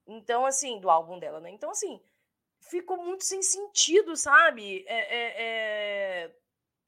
[0.07, 1.51] Então, assim, do álbum dela, né?
[1.51, 2.03] Então, assim,
[2.61, 4.85] ficou muito sem sentido, sabe?
[4.89, 5.43] É, é,
[6.25, 6.37] é,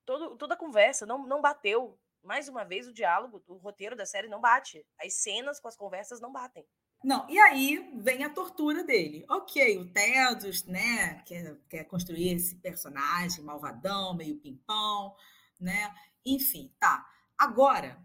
[0.04, 1.98] todo, toda a conversa não, não bateu.
[2.22, 4.84] Mais uma vez, o diálogo, o roteiro da série não bate.
[4.98, 6.66] As cenas com as conversas não batem.
[7.04, 9.26] Não, e aí vem a tortura dele.
[9.28, 15.14] Ok, o Tedros, né, quer, quer construir esse personagem malvadão, meio pimpão,
[15.60, 15.94] né?
[16.24, 17.06] Enfim, tá.
[17.36, 18.02] Agora,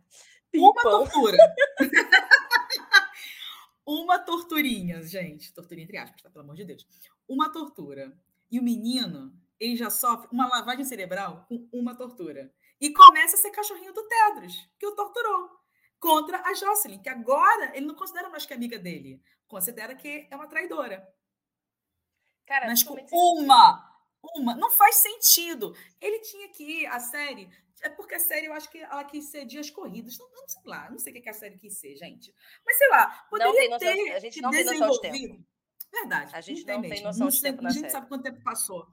[0.54, 1.06] uma Pimpão.
[1.06, 1.38] tortura.
[3.88, 5.54] uma torturinha, gente.
[5.54, 6.30] Torturinha entre aspas, tá?
[6.30, 6.86] Pelo amor de Deus.
[7.26, 8.14] Uma tortura.
[8.52, 12.54] E o menino, ele já sofre uma lavagem cerebral com uma tortura.
[12.82, 15.59] E começa a ser cachorrinho do Tedros, que o torturou.
[16.00, 19.22] Contra a Jocelyn, que agora ele não considera mais que amiga dele.
[19.48, 21.08] Considera que é uma traidora.
[22.46, 24.02] Cara, Mas com uma,
[24.36, 25.76] uma, não faz sentido.
[26.00, 27.50] Ele tinha que ir, a série,
[27.82, 30.18] é porque a série eu acho que ela quis ser dias corridos.
[30.18, 32.34] Não, não sei lá, não sei o que que a série quis ser, gente.
[32.66, 35.46] Mas sei lá, poderia noção ter a gente não tem noção de tempo.
[35.92, 36.36] Verdade.
[36.36, 37.92] A gente não tem não tem noção de tempo na A gente série.
[37.92, 38.88] sabe quanto tempo passou.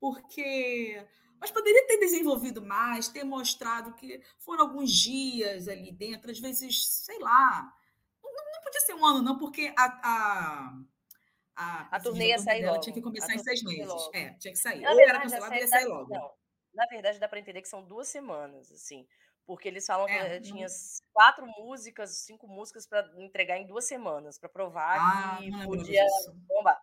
[0.00, 1.04] Porque.
[1.40, 6.86] Mas poderia ter desenvolvido mais, ter mostrado que foram alguns dias ali dentro, às vezes,
[6.88, 7.72] sei lá.
[8.22, 9.84] Não, não- podia ser um ano, não, porque a.
[10.02, 10.78] a
[11.60, 12.80] a, A turnê ia sair logo.
[12.80, 14.08] tinha que A começar em seis meses.
[14.14, 14.80] É, tinha que sair.
[14.80, 16.14] Na Ou era verdade, a cancelado e ia sair logo.
[16.14, 16.30] não,
[16.72, 19.04] na verdade, dá pra entender que são duas semanas, assim.
[19.44, 20.74] Porque eles falam que É, eh, tinha não-
[21.12, 26.04] quatro músicas, cinco músicas pra entregar em duas semanas, pra provar Ah, que podia
[26.46, 26.80] bombar.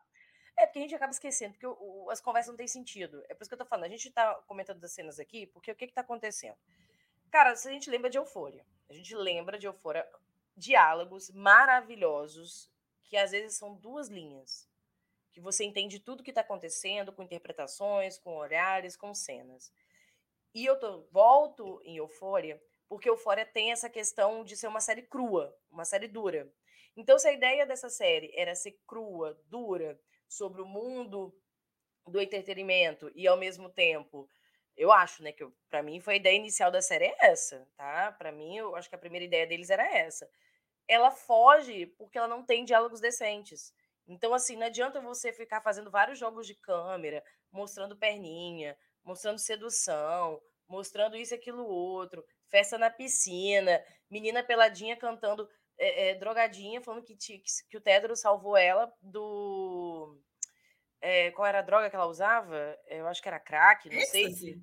[0.76, 3.24] Porque a gente acaba esquecendo, porque o- o- as conversas não têm sentido.
[3.30, 3.86] É por isso que eu tô falando.
[3.86, 6.58] A gente tá comentando das cenas aqui, porque o que que tá acontecendo?
[7.32, 10.06] Cara, se a gente lembra de Eufória, a gente lembra de Eufória,
[10.58, 12.70] diálogos maravilhosos,
[13.06, 14.68] que às vezes são duas linhas
[15.32, 19.72] que você entende tudo que está acontecendo, com interpretações, com olhares, com cenas.
[20.54, 25.04] E eu tô, volto em Eufória, porque Eufória tem essa questão de ser uma série
[25.04, 26.52] crua, uma série dura.
[26.98, 31.34] Então, se a ideia dessa série era ser crua, dura, sobre o mundo
[32.08, 34.30] do entretenimento e, ao mesmo tempo,
[34.78, 38.12] Eu acho, né, que para mim foi a ideia inicial da série é essa, tá?
[38.14, 40.30] Para mim, eu acho que a primeira ideia deles era essa.
[40.88, 43.74] Ela foge porque ela não tem diálogos decentes.
[44.08, 50.42] Então, assim, não adianta você ficar fazendo vários jogos de câmera, mostrando perninha, mostrando sedução,
[50.68, 57.16] mostrando isso, aquilo, outro, festa na piscina, menina peladinha cantando, é, é, drogadinha, falando que,
[57.16, 60.20] que, que o Tedro salvou ela do
[61.02, 62.78] é, qual era a droga que ela usava?
[62.88, 64.60] Eu acho que era crack, não sei.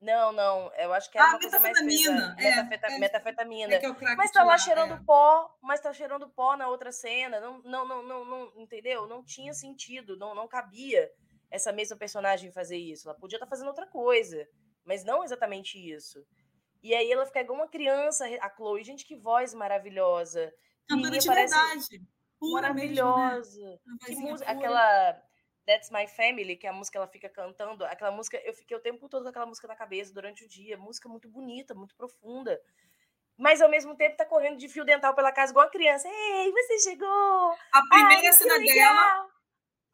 [0.00, 2.36] Não, não, eu acho que era ah, uma coisa mais pesada.
[2.38, 3.74] É, Metafeta, é, metafetamina.
[3.74, 5.00] É, é mas tá lá cheirando é.
[5.06, 7.40] pó, mas tá cheirando pó na outra cena.
[7.40, 9.06] Não, não, não, não, não, entendeu?
[9.06, 11.10] Não tinha sentido, não, não cabia
[11.50, 13.08] essa mesma personagem fazer isso.
[13.08, 14.46] Ela podia estar tá fazendo outra coisa,
[14.84, 16.22] mas não exatamente isso.
[16.84, 18.84] E aí ela fica igual uma criança, a Chloe.
[18.84, 20.52] Gente, que voz maravilhosa.
[20.86, 22.02] Cantando de verdade.
[22.42, 23.58] maravilhosa.
[23.58, 23.98] Mesmo, né?
[24.04, 25.22] Que música, aquela
[25.66, 28.76] That's My Family, que é a música que ela fica cantando, aquela música, eu fiquei
[28.76, 31.96] o tempo todo com aquela música na cabeça durante o dia, música muito bonita, muito
[31.96, 32.60] profunda.
[33.34, 36.06] Mas ao mesmo tempo tá correndo de fio dental pela casa igual uma criança.
[36.06, 37.56] Ei, você chegou!
[37.72, 39.28] A primeira Ai, cena dela,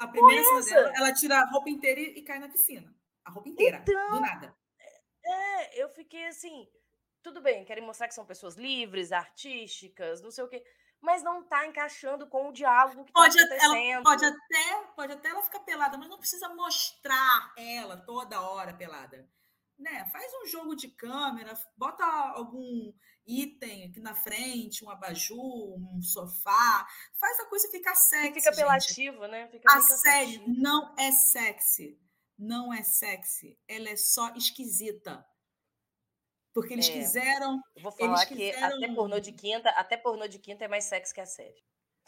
[0.00, 2.92] a primeira cena dela, ela tira a roupa inteira e cai na piscina.
[3.24, 4.58] A roupa inteira, então, do nada.
[5.24, 6.66] É, eu fiquei assim,
[7.22, 10.62] tudo bem, querem mostrar que são pessoas livres, artísticas, não sei o quê
[11.00, 13.74] mas não está encaixando com o diálogo que está acontecendo.
[13.74, 18.74] Ela pode até, pode até ela ficar pelada, mas não precisa mostrar ela toda hora
[18.74, 19.28] pelada.
[19.78, 20.04] Né?
[20.12, 22.92] Faz um jogo de câmera, bota algum
[23.26, 26.86] item aqui na frente, um abajur, um sofá,
[27.18, 28.34] faz a coisa ficar sexy.
[28.34, 29.48] fica apelativo, né?
[29.48, 31.98] Fica a série não é sexy.
[32.38, 33.58] Não é sexy.
[33.66, 35.26] Ela é só esquisita.
[36.52, 36.92] Porque eles é.
[36.92, 37.60] quiseram.
[37.76, 38.76] Eu vou falar que quiseram...
[38.76, 41.62] até pornô de quinta, até pornô de quinta é mais sexy que a série.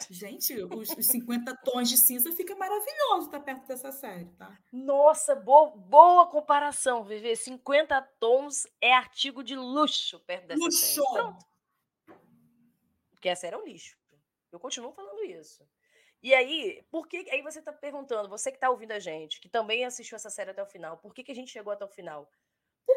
[0.09, 4.57] Gente, os, os 50 tons de cinza fica maravilhoso estar tá perto dessa série, tá?
[4.71, 7.35] Nossa, boa, boa comparação, Viver.
[7.35, 10.77] 50 tons é artigo de luxo perto dessa luxo.
[10.77, 11.07] série.
[11.13, 11.45] Pronto.
[13.11, 13.97] Porque a série é um lixo.
[14.51, 15.65] Eu continuo falando isso.
[16.21, 17.29] E aí, por que.
[17.29, 20.51] Aí você está perguntando, você que está ouvindo a gente, que também assistiu essa série
[20.51, 22.29] até o final, por que, que a gente chegou até o final?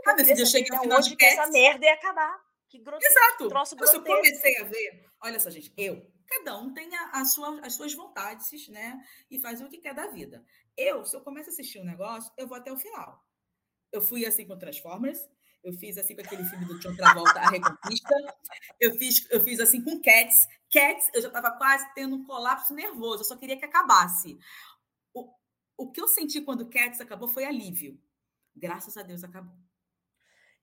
[0.07, 1.38] Ah, meu filho, eu cheguei ao final de Cats.
[1.38, 2.38] Essa merda ia acabar.
[2.68, 3.12] Que grotesco.
[3.12, 3.49] Exato.
[3.49, 4.09] Troço grotesco.
[4.09, 5.05] Eu comecei a ver.
[5.22, 6.11] Olha só, gente, eu.
[6.27, 9.01] Cada um tem a, a sua, as suas vontades, né?
[9.31, 10.44] E faz o que quer da vida.
[10.77, 13.25] Eu, se eu começo a assistir um negócio, eu vou até o final.
[13.92, 15.20] Eu fui assim com Transformers,
[15.62, 18.14] eu fiz assim com aquele filme do John Travolta, A Reconquista.
[18.81, 20.46] Eu fiz, eu fiz assim com Cats.
[20.70, 24.37] Cats, eu já estava quase tendo um colapso nervoso, eu só queria que acabasse.
[25.14, 25.33] O,
[25.77, 28.01] o que eu senti quando Cats acabou foi alívio.
[28.55, 29.55] Graças a Deus acabou.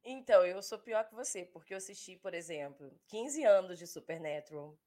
[0.04, 4.78] Então, eu sou pior que você, porque eu assisti, por exemplo, 15 anos de Supernatural.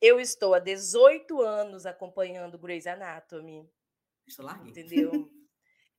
[0.00, 3.70] Eu estou há 18 anos acompanhando Grey's Anatomy.
[4.26, 4.60] Estou lá.
[4.66, 5.30] Entendeu?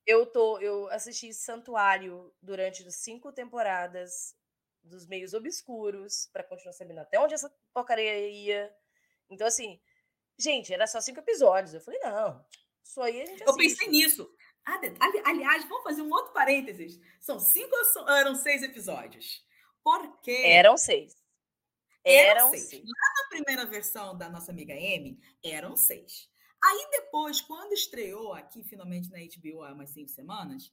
[0.05, 4.35] eu tô, eu assisti Santuário durante cinco temporadas
[4.83, 8.75] dos meios obscuros para continuar sabendo até onde essa porcaria ia.
[9.29, 9.79] Então, assim,
[10.37, 11.73] gente, era só cinco episódios.
[11.73, 12.45] Eu falei, não,
[12.83, 13.47] isso aí a gente assiste.
[13.47, 14.35] Eu pensei nisso.
[14.65, 16.99] Aliás, vamos fazer um outro parênteses.
[17.19, 19.43] São cinco ou eram seis episódios?
[19.83, 20.31] Porque.
[20.31, 21.15] Eram seis.
[22.03, 22.69] Eram, seis.
[22.69, 22.83] seis.
[22.83, 26.29] Lá na primeira versão da nossa amiga M, eram seis.
[26.63, 30.71] Aí depois, quando estreou aqui finalmente na HBO há umas cinco semanas,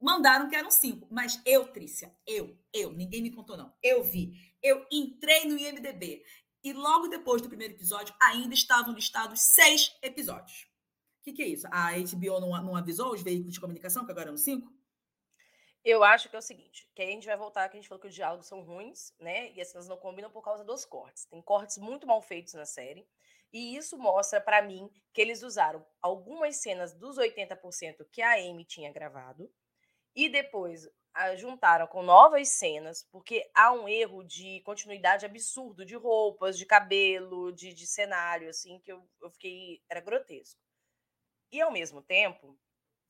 [0.00, 1.08] mandaram que eram cinco.
[1.10, 3.74] Mas eu, Trícia, eu, eu, ninguém me contou, não.
[3.82, 4.54] Eu vi.
[4.62, 6.24] Eu entrei no IMDB.
[6.62, 10.68] E logo depois do primeiro episódio, ainda estavam listados seis episódios
[11.26, 11.66] que, que é isso?
[11.72, 14.72] A HBO não, não avisou os veículos de comunicação, que agora eram cinco?
[15.84, 17.88] Eu acho que é o seguinte, que aí a gente vai voltar, que a gente
[17.88, 19.52] falou que os diálogos são ruins, né?
[19.52, 21.24] E as cenas não combinam por causa dos cortes.
[21.26, 23.08] Tem cortes muito mal feitos na série.
[23.52, 28.64] E isso mostra para mim que eles usaram algumas cenas dos 80% que a Amy
[28.64, 29.50] tinha gravado
[30.14, 30.88] e depois
[31.36, 37.52] juntaram com novas cenas, porque há um erro de continuidade absurdo de roupas, de cabelo,
[37.52, 39.80] de, de cenário, assim, que eu, eu fiquei.
[39.88, 40.65] Era grotesco.
[41.52, 42.58] E ao mesmo tempo,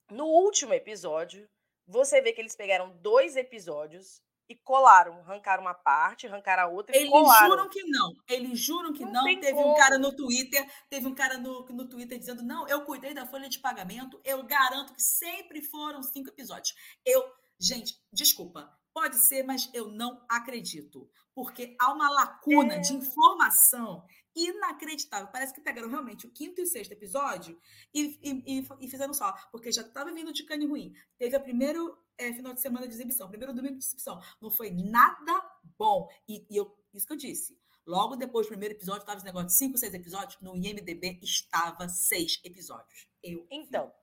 [0.09, 1.49] no último episódio,
[1.85, 6.95] você vê que eles pegaram dois episódios e colaram, arrancaram uma parte, arrancaram a outra
[6.95, 7.49] Eles e colaram.
[7.49, 8.13] juram que não.
[8.29, 9.11] Eles juram que não.
[9.11, 9.23] não.
[9.23, 9.73] Teve como.
[9.73, 13.25] um cara no Twitter, teve um cara no, no Twitter dizendo: "Não, eu cuidei da
[13.25, 16.73] folha de pagamento, eu garanto que sempre foram cinco episódios".
[17.05, 17.21] Eu,
[17.59, 22.79] gente, desculpa, pode ser, mas eu não acredito, porque há uma lacuna é.
[22.79, 24.05] de informação
[24.37, 25.27] inacreditável.
[25.31, 27.59] Parece que pegaram realmente o quinto e o sexto episódio
[27.93, 30.93] e, e, e fizeram só, porque já estava vindo de cane ruim.
[31.17, 34.19] Teve o primeiro é, final de semana de exibição, primeiro domingo de exibição.
[34.41, 35.43] Não foi nada
[35.77, 36.07] bom.
[36.27, 37.57] E, e eu, isso que eu disse.
[37.85, 40.39] Logo depois do primeiro episódio, estava esse negócio de cinco, seis episódios.
[40.41, 43.07] No IMDB estava seis episódios.
[43.23, 43.93] Eu então,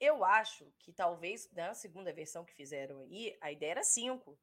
[0.00, 4.36] Eu acho que talvez na segunda versão que fizeram aí, a ideia era cinco.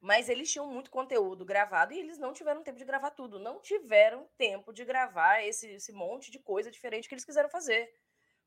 [0.00, 3.38] Mas eles tinham muito conteúdo gravado e eles não tiveram tempo de gravar tudo.
[3.38, 7.92] Não tiveram tempo de gravar esse, esse monte de coisa diferente que eles quiseram fazer.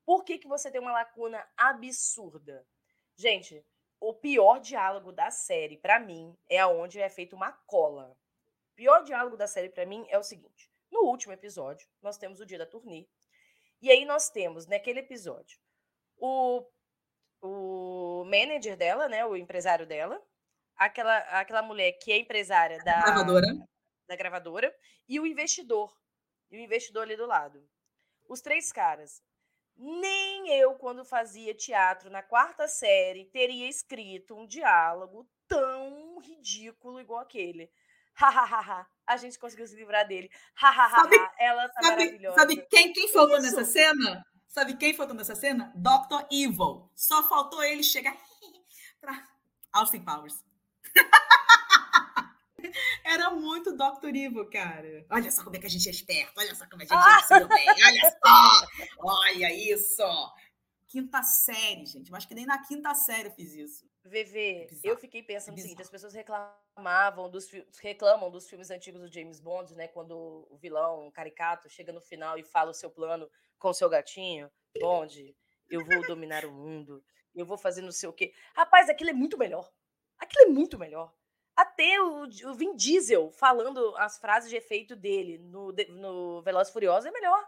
[0.05, 2.65] Por que, que você tem uma lacuna absurda?
[3.15, 3.65] Gente,
[3.99, 8.17] o pior diálogo da série, para mim, é aonde é feita uma cola.
[8.71, 10.71] O pior diálogo da série, para mim, é o seguinte.
[10.89, 13.07] No último episódio, nós temos o dia da turnê.
[13.81, 15.59] E aí nós temos, naquele episódio,
[16.17, 16.65] o,
[17.41, 20.21] o manager dela, né, o empresário dela,
[20.79, 23.47] aquela, aquela mulher que é empresária da gravadora.
[24.07, 24.75] da gravadora
[25.07, 25.93] e o investidor.
[26.49, 27.61] E o investidor ali do lado.
[28.27, 29.21] Os três caras.
[29.75, 37.21] Nem eu, quando fazia teatro na quarta série, teria escrito um diálogo tão ridículo igual
[37.21, 37.71] aquele.
[38.13, 40.29] Hahaha, a gente conseguiu se livrar dele.
[40.55, 42.35] Hahaha, ela tá sabe, maravilhosa.
[42.35, 43.45] Sabe quem, quem faltou Isso.
[43.45, 44.25] nessa cena?
[44.47, 45.71] Sabe quem faltou nessa cena?
[45.75, 46.25] Dr.
[46.29, 46.91] Evil.
[46.95, 48.17] Só faltou ele chegar
[48.99, 49.25] para
[49.71, 50.43] Austin Powers.
[53.03, 54.15] Era muito Dr.
[54.15, 55.05] Evil, cara.
[55.09, 57.21] Olha só como é que a gente é esperto, olha só como a gente ah!
[57.31, 58.67] é bem, olha só!
[58.99, 60.03] Olha isso!
[60.87, 62.09] Quinta série, gente.
[62.09, 63.87] Eu acho que nem na quinta série eu fiz isso.
[64.03, 67.47] VV, eu fiquei pensando o seguinte: as pessoas reclamavam dos
[67.81, 69.87] reclamam dos filmes antigos do James Bond, né?
[69.87, 73.73] Quando o vilão, o caricato, chega no final e fala o seu plano com o
[73.73, 74.49] seu gatinho.
[74.79, 75.35] Bond,
[75.69, 77.03] eu vou dominar o mundo,
[77.35, 78.33] eu vou fazer não sei o quê.
[78.55, 79.69] Rapaz, aquilo é muito melhor.
[80.19, 81.13] Aquilo é muito melhor.
[81.55, 87.07] Até o, o Vin Diesel falando as frases de efeito dele no, no Veloz Furioso
[87.07, 87.45] é melhor.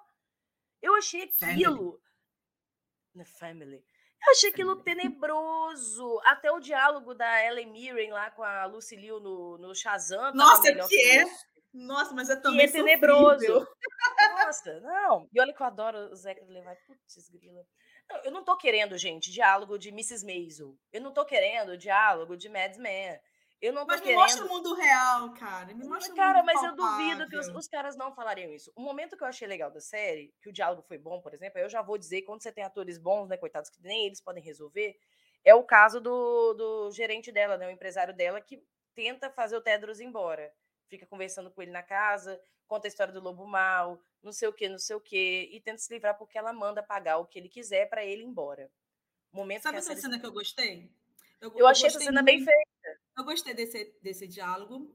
[0.82, 2.02] Eu achei aquilo.
[3.14, 3.78] Na Family.
[4.26, 6.20] Eu achei aquilo tenebroso.
[6.26, 10.34] Até o diálogo da Ellen Mirren lá com a Lucy Liu no, no Shazam.
[10.34, 11.26] Nossa, que, que é.
[11.74, 12.70] Nossa, mas é também.
[12.70, 13.68] Que é tenebroso.
[14.46, 15.28] Nossa, não.
[15.32, 16.76] E olha que eu adoro o Zeca levar.
[16.86, 17.66] Putz, grila.
[18.24, 20.26] Eu não tô querendo, gente, diálogo de Mrs.
[20.26, 20.78] Maisel.
[20.92, 23.20] Eu não tô querendo diálogo de Mad Men.
[23.62, 24.18] Eu não tô mas querendo.
[24.18, 25.74] Me mostra o mundo real, cara.
[25.74, 26.84] Me mostra cara, mas palpável.
[26.84, 28.72] eu duvido que os, os, caras não falariam isso.
[28.76, 31.60] O momento que eu achei legal da série, que o diálogo foi bom, por exemplo,
[31.60, 34.44] eu já vou dizer, quando você tem atores bons, né, coitados, que nem eles podem
[34.44, 34.98] resolver,
[35.46, 38.64] é o caso do, do gerente dela, né, o empresário dela, que
[38.96, 40.52] tenta fazer o Tedros embora.
[40.90, 44.54] Fica conversando com ele na casa, conta a história do lobo mal, não sei o
[44.54, 47.38] que, não sei o que, e tenta se livrar porque ela manda pagar o que
[47.38, 48.72] ele quiser para ele ir embora.
[49.30, 50.90] Momento Sabe essa cena que eu gostei?
[51.42, 53.02] Eu, eu achei essa cena muito, bem feita.
[53.18, 54.90] Eu gostei desse, desse diálogo.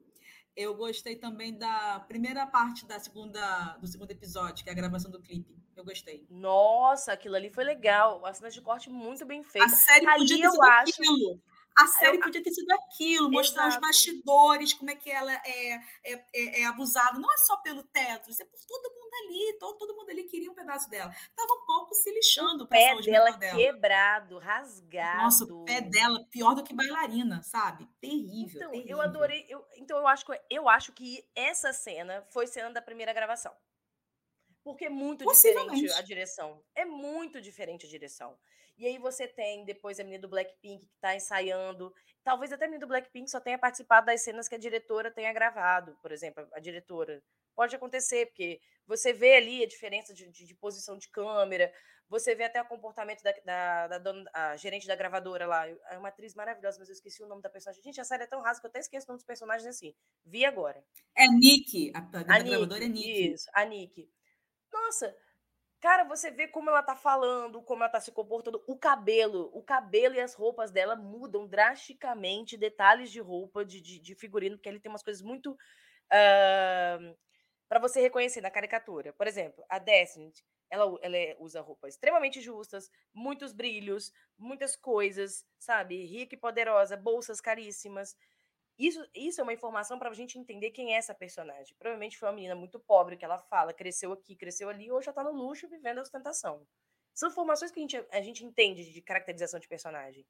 [0.57, 5.11] Eu gostei também da primeira parte da segunda, do segundo episódio, que é a gravação
[5.11, 5.55] do clipe.
[5.77, 6.27] Eu gostei.
[6.31, 8.25] Nossa, aquilo ali foi legal.
[8.25, 9.67] A cena de corte muito bem feita.
[9.67, 11.03] A série ali podia ter eu acho.
[11.03, 11.43] Aquilo.
[11.79, 13.85] A série podia ter sido aquilo, mostrar Exato.
[13.85, 17.19] os bastidores, como é que ela é, é, é, é, abusada.
[17.19, 19.59] Não é só pelo teto, é por todo mundo ali.
[19.59, 21.15] Todo, todo mundo ali queria um pedaço dela.
[21.35, 25.23] Tava um pouco se lixando o pé dela, dela quebrado, rasgado.
[25.23, 27.87] Nossa, o pé dela pior do que bailarina, sabe?
[28.01, 28.57] Terrível.
[28.57, 28.97] Então, terrível.
[28.97, 29.45] eu adorei.
[29.47, 33.53] Eu, então, eu acho, eu acho que essa cena foi cena da primeira gravação.
[34.65, 36.61] Porque é muito diferente a direção.
[36.75, 38.37] É muito diferente a direção.
[38.77, 41.93] E aí você tem depois a menina do Blackpink que está ensaiando.
[42.23, 45.33] Talvez até a menina do Blackpink só tenha participado das cenas que a diretora tenha
[45.33, 47.23] gravado, por exemplo, a diretora.
[47.55, 51.73] Pode acontecer, porque você vê ali a diferença de, de, de posição de câmera,
[52.09, 55.67] você vê até o comportamento da, da, da dona, gerente da gravadora lá.
[55.69, 57.83] É uma atriz maravilhosa, mas eu esqueci o nome da personagem.
[57.83, 59.95] Gente, a série é tão rasa que eu até esqueço o nome dos personagens assim.
[60.25, 60.85] Vi agora.
[61.17, 61.93] É Nick.
[61.95, 63.33] A, a, a gravadora é Nick.
[63.33, 64.09] Isso, a Nick.
[64.73, 65.17] Nossa,
[65.81, 68.63] Cara, você vê como ela tá falando, como ela tá se comportando.
[68.67, 73.99] O cabelo, o cabelo e as roupas dela mudam drasticamente, detalhes de roupa, de, de,
[73.99, 75.53] de figurino, porque ele tem umas coisas muito.
[76.13, 77.17] Uh,
[77.69, 79.13] para você reconhecer na caricatura.
[79.13, 80.33] Por exemplo, a Destiny,
[80.71, 86.05] ela, ela é, usa roupas extremamente justas, muitos brilhos, muitas coisas, sabe?
[86.07, 88.17] Rica e poderosa, bolsas caríssimas.
[88.79, 91.75] Isso, isso é uma informação para a gente entender quem é essa personagem.
[91.79, 95.13] Provavelmente foi uma menina muito pobre que ela fala, cresceu aqui, cresceu ali, hoje já
[95.13, 96.67] está no luxo vivendo a ostentação.
[97.15, 100.27] São informações que a gente, a gente entende de caracterização de personagem.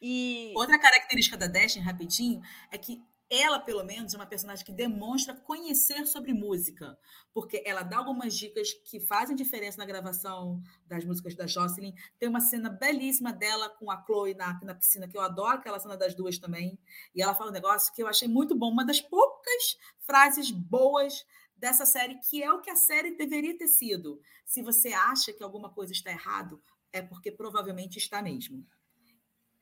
[0.00, 0.52] E...
[0.54, 5.34] Outra característica da Destiny, rapidinho, é que ela, pelo menos, é uma personagem que demonstra
[5.34, 6.98] conhecer sobre música,
[7.34, 11.94] porque ela dá algumas dicas que fazem diferença na gravação das músicas da Jocelyn.
[12.18, 15.78] Tem uma cena belíssima dela com a Chloe na, na piscina, que eu adoro aquela
[15.78, 16.78] cena das duas também.
[17.14, 21.26] E ela fala um negócio que eu achei muito bom, uma das poucas frases boas
[21.54, 24.22] dessa série, que é o que a série deveria ter sido.
[24.46, 26.62] Se você acha que alguma coisa está errado,
[26.92, 28.66] é porque provavelmente está mesmo.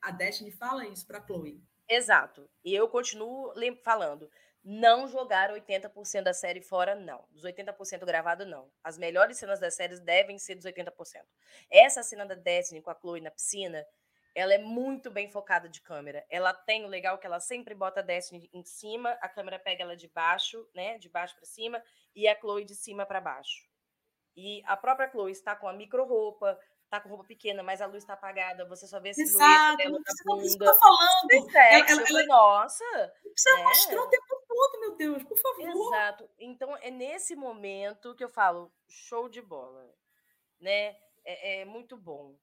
[0.01, 1.61] A Destiny fala isso para Chloe.
[1.89, 2.49] Exato.
[2.63, 4.29] E eu continuo falando.
[4.63, 7.25] não jogar 80% da série fora, não.
[7.31, 8.69] Dos 80% gravado, não.
[8.83, 11.23] As melhores cenas das séries devem ser dos 80%.
[11.71, 13.85] Essa cena da Destiny com a Chloe na piscina,
[14.35, 16.25] ela é muito bem focada de câmera.
[16.29, 19.83] Ela tem o legal que ela sempre bota a Destiny em cima, a câmera pega
[19.83, 21.81] ela de baixo, né, de baixo para cima,
[22.13, 23.65] e a Chloe de cima para baixo.
[24.35, 26.59] E a própria Chloe está com a micro roupa,
[26.89, 29.99] tá com roupa pequena, mas a luz tá apagada, você só vê esse Exato, dela
[29.99, 30.43] da bunda.
[30.45, 31.51] Isso que eu falando.
[31.51, 33.13] Sexo, ela, ela, nossa.
[33.21, 33.63] Precisa né?
[33.63, 35.69] mostrar o tempo todo, meu Deus, por favor.
[35.69, 36.29] Exato.
[36.39, 39.93] Então, é nesse momento que eu falo, show de bola,
[40.59, 40.95] né?
[41.25, 42.37] É, é muito bom.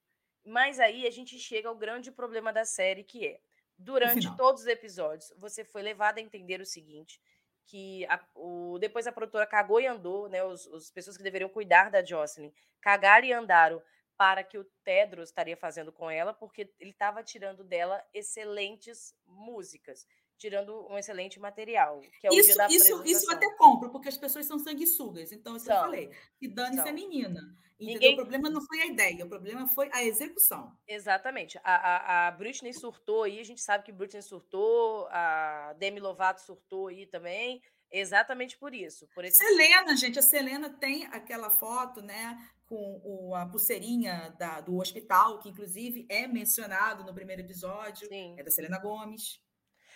[0.45, 3.41] Mas aí a gente chega ao grande problema da série, que é,
[3.79, 7.19] durante todos os episódios, você foi levado a entender o seguinte,
[7.67, 10.45] que a, o, depois a produtora cagou e andou, né?
[10.45, 13.83] Os, os pessoas que deveriam cuidar da Jocelyn cagaram e andaram
[14.17, 20.07] para que o Tedros estaria fazendo com ela, porque ele estava tirando dela excelentes músicas,
[20.39, 24.17] tirando um excelente material, que é o isso, isso, isso eu até compro, porque as
[24.17, 25.33] pessoas são sanguessugas.
[25.33, 25.77] Então, isso são.
[25.77, 27.41] eu falei, que dane-se a menina.
[27.79, 28.13] Ninguém...
[28.13, 30.77] O problema não foi a ideia, o problema foi a execução.
[30.87, 31.59] Exatamente.
[31.65, 36.41] A, a, a Britney surtou aí, a gente sabe que Britney surtou, a Demi Lovato
[36.41, 37.61] surtou aí também,
[37.91, 39.09] exatamente por isso.
[39.15, 39.37] Por esse...
[39.37, 45.39] Selena, gente, a Selena tem aquela foto, né, com o, a pulseirinha da, do hospital,
[45.39, 48.35] que inclusive é mencionado no primeiro episódio, Sim.
[48.39, 49.43] é da Selena Gomes.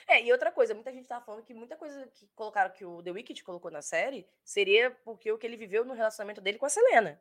[0.07, 3.03] É, e outra coisa, muita gente tava falando que muita coisa que colocaram que o
[3.03, 6.67] The Wicked colocou na série seria porque o que ele viveu no relacionamento dele com
[6.67, 7.21] a Selena.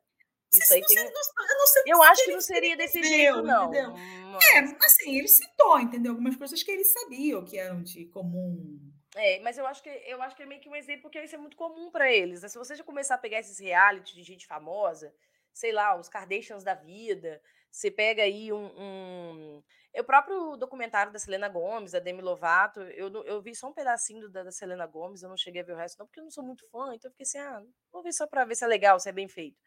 [0.53, 0.97] Isso aí tem.
[0.97, 3.73] Eu, não sei eu acho que não seria desse jeito, não.
[3.73, 6.13] É, assim, ele citou, entendeu?
[6.13, 8.79] Algumas coisas que ele sabia que eram de comum.
[9.15, 11.35] É, mas eu acho que eu acho que é meio que um exemplo, porque isso
[11.35, 12.41] é muito comum para eles.
[12.41, 12.47] Né?
[12.47, 15.13] Se você já começar a pegar esses reality de gente famosa,
[15.57, 17.41] sei lá, os Kardashians da vida.
[17.71, 19.63] Você pega aí um, um...
[19.97, 24.29] O próprio documentário da Selena Gomes, da Demi Lovato, eu, eu vi só um pedacinho
[24.29, 26.31] da, da Selena Gomes, eu não cheguei a ver o resto, não, porque eu não
[26.31, 28.67] sou muito fã, então eu fiquei assim, ah, vou ver só para ver se é
[28.67, 29.57] legal, se é bem feito.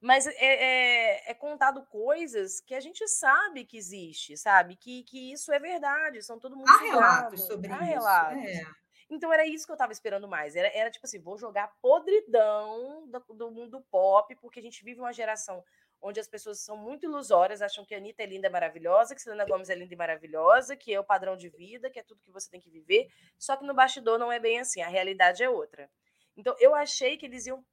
[0.00, 4.76] Mas é, é, é, contado coisas que a gente sabe que existe, sabe?
[4.76, 6.68] Que, que isso é verdade, são todo mundo.
[6.68, 7.84] Há relatos sobre Há isso.
[7.84, 8.44] Relatos.
[8.44, 8.85] É.
[9.08, 10.56] Então era isso que eu tava esperando mais.
[10.56, 15.00] Era, era tipo assim, vou jogar podridão do, do, mundo pop, porque a gente vive
[15.00, 15.62] uma geração
[16.02, 19.22] onde as pessoas são muito ilusórias, acham que a Anitta é linda e maravilhosa, que
[19.22, 22.22] Selena Gomes é linda e maravilhosa, que é o padrão de vida, que é tudo
[22.22, 23.08] que você tem que viver.
[23.38, 25.90] Só que no bastidor não é bem assim, a realidade é outra.
[26.36, 27.64] Então eu achei que eles iam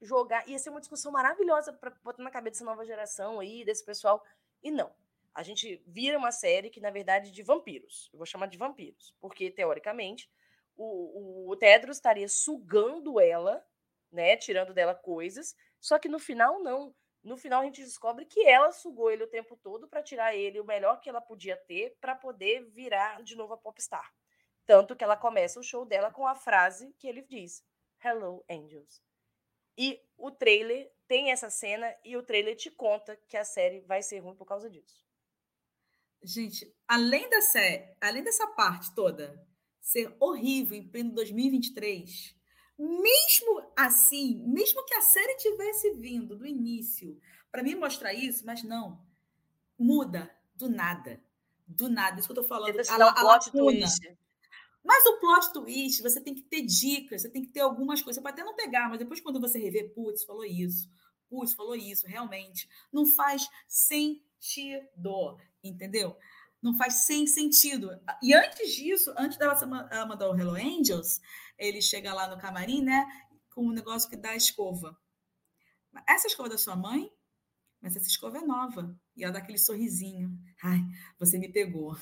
[0.00, 3.84] jogar, ia ser uma discussão maravilhosa para botar na cabeça dessa nova geração aí, desse
[3.84, 4.22] pessoal.
[4.62, 4.94] E não.
[5.34, 8.08] A gente vira uma série que, na verdade, é de vampiros.
[8.12, 10.30] Eu vou chamar de vampiros, porque, teoricamente,
[10.76, 13.64] o, o Tedros estaria sugando ela,
[14.10, 16.94] né, tirando dela coisas, só que no final não.
[17.22, 20.60] No final a gente descobre que ela sugou ele o tempo todo para tirar ele
[20.60, 24.12] o melhor que ela podia ter para poder virar de novo a popstar.
[24.66, 27.64] Tanto que ela começa o show dela com a frase que ele diz:
[28.02, 29.02] Hello, Angels.
[29.76, 34.02] E o trailer tem essa cena e o trailer te conta que a série vai
[34.02, 35.04] ser ruim por causa disso.
[36.22, 37.28] Gente, além
[38.00, 39.46] além dessa parte toda
[39.84, 42.34] ser horrível em pleno 2023,
[42.78, 47.20] mesmo assim, mesmo que a série tivesse vindo do início
[47.52, 49.04] para me mostrar isso, mas não,
[49.78, 51.22] muda do nada.
[51.66, 52.80] Do nada, isso que eu tô falando.
[52.80, 53.86] a, a, a lacuna.
[54.82, 58.16] Mas o plot twist, você tem que ter dicas, você tem que ter algumas coisas.
[58.16, 60.90] Você pode até não pegar, mas depois, quando você rever, putz, falou isso,
[61.28, 62.68] putz, falou isso, realmente.
[62.92, 66.16] Não faz sentido, entendeu?
[66.64, 67.90] Não faz sem sentido.
[68.22, 69.54] E antes disso, antes dela
[70.06, 71.20] mandar o Hello Angels,
[71.58, 73.06] ele chega lá no camarim, né,
[73.50, 74.98] com um negócio que dá escova.
[76.08, 77.12] Essa escova é da sua mãe,
[77.82, 78.98] mas essa escova é nova.
[79.14, 80.36] E ela dá aquele sorrisinho.
[80.62, 80.80] Ai,
[81.18, 81.96] você me pegou.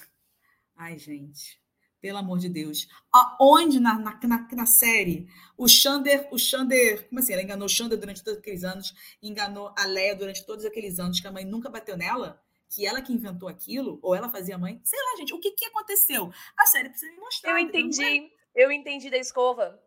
[0.76, 1.60] Ai, gente.
[2.00, 2.88] Pelo amor de Deus.
[3.12, 7.32] Aonde na, na, na, na série o Xander, o Xander, como assim?
[7.32, 11.20] Ela enganou o Xander durante todos aqueles anos, enganou a Leia durante todos aqueles anos
[11.20, 12.42] que a mãe nunca bateu nela?
[12.72, 15.66] Que ela que inventou aquilo, ou ela fazia mãe, sei lá, gente, o que, que
[15.66, 16.32] aconteceu?
[16.58, 17.50] A série precisa me mostrar.
[17.50, 19.78] Eu entendi, eu entendi da escova.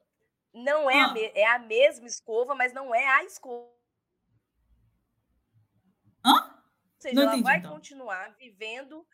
[0.53, 1.05] Não é, ah.
[1.05, 3.73] a me, é a mesma escova, mas não é a escova.
[6.23, 6.33] Hã?
[6.33, 7.73] Ou seja, não ela entendi, vai então.
[7.73, 9.05] continuar vivendo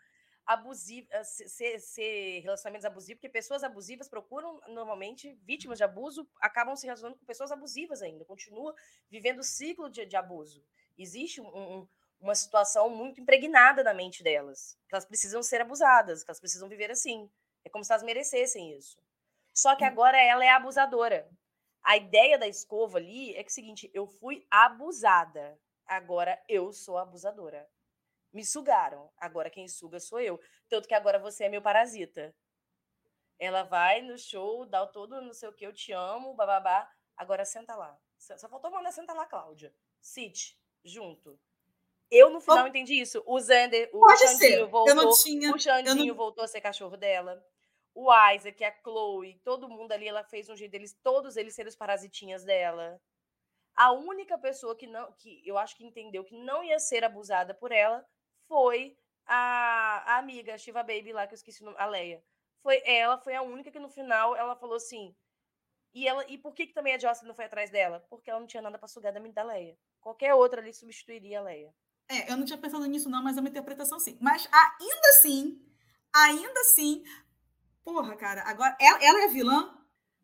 [0.46, 6.76] abusivo, eh, ser, ser, relacionamentos abusivos, porque pessoas abusivas procuram normalmente vítimas de abuso, acabam
[6.76, 8.76] se relacionando com pessoas abusivas ainda, continua
[9.10, 10.62] vivendo o ciclo de, de abuso.
[10.98, 11.88] Existe um, um,
[12.22, 14.78] uma situação muito impregnada na mente delas.
[14.88, 17.30] Que elas precisam ser abusadas, que elas precisam viver assim.
[17.66, 19.02] É como se elas merecessem isso.
[19.54, 19.88] Só que hum.
[19.88, 21.30] agora ela é abusadora.
[21.84, 26.72] A ideia da escova ali é que é o seguinte: eu fui abusada, agora eu
[26.72, 27.68] sou abusadora.
[28.32, 30.40] Me sugaram, agora quem suga sou eu.
[30.70, 32.34] Tanto que agora você é meu parasita.
[33.38, 36.90] Ela vai no show, dá todo não sei o que, eu te amo, bababá.
[37.18, 38.00] Agora senta lá.
[38.18, 39.74] Só faltou mandar senta lá, Cláudia.
[40.00, 40.56] Sit,
[40.86, 41.40] junto.
[42.12, 43.24] Eu, no final, entendi isso.
[43.26, 44.66] O Zander, o Pode Xandinho ser.
[44.66, 44.90] voltou.
[44.90, 46.16] Eu não tinha, o Xandinho não...
[46.16, 47.42] voltou a ser cachorro dela.
[47.96, 51.70] O Isaac, a Chloe, todo mundo ali, ela fez um jeito deles, todos eles serem
[51.70, 53.02] os parasitinhas dela.
[53.76, 57.54] A única pessoa que não, que eu acho que entendeu que não ia ser abusada
[57.54, 58.06] por ela
[58.48, 62.22] foi a, a amiga, a Shiva Baby lá, que eu esqueci o nome, a Leia.
[62.62, 65.16] Foi ela, foi a única que no final ela falou assim.
[65.94, 68.06] E, ela, e por que, que também a Jocelyn não foi atrás dela?
[68.10, 69.78] Porque ela não tinha nada para sugar da, da Leia.
[70.00, 71.74] Qualquer outra ali substituiria a Leia.
[72.12, 74.18] É, eu não tinha pensado nisso, não, mas é uma interpretação sim.
[74.20, 75.66] Mas ainda assim,
[76.14, 77.06] ainda assim,
[77.86, 79.74] porra, cara, agora ela, ela é vilã?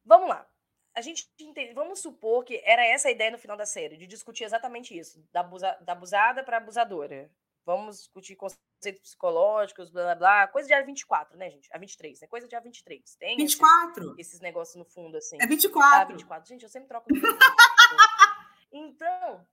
[0.06, 0.46] Vamos lá.
[0.94, 4.06] A gente entende, vamos supor que era essa a ideia no final da série, de
[4.06, 7.32] discutir exatamente isso, da, abusa, da abusada para abusadora.
[7.66, 10.48] Vamos discutir conceitos psicológicos, blá blá blá.
[10.48, 11.70] Coisa de A24, né, gente?
[11.70, 12.28] A23, né?
[12.28, 13.02] Coisa de A23.
[13.18, 14.04] Tem 24.
[14.04, 15.38] Esses, esses negócios no fundo, assim.
[15.40, 16.00] É 24.
[16.00, 16.50] Ah, 24.
[16.50, 17.08] Gente, eu sempre troco.
[18.72, 19.46] então,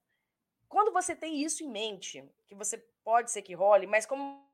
[0.75, 4.45] quando você tem isso em mente, que você pode ser que role, mas como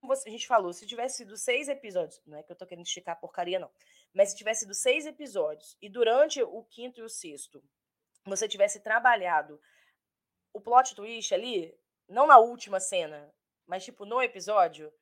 [0.00, 2.86] você, a gente falou, se tivesse sido seis episódios, não é que eu tô querendo
[2.86, 3.68] esticar a porcaria, não,
[4.14, 7.60] mas se tivesse sido seis episódios e durante o quinto e o sexto
[8.24, 9.60] você tivesse trabalhado
[10.52, 11.76] o plot twist ali,
[12.08, 13.34] não na última cena,
[13.66, 14.92] mas tipo no episódio,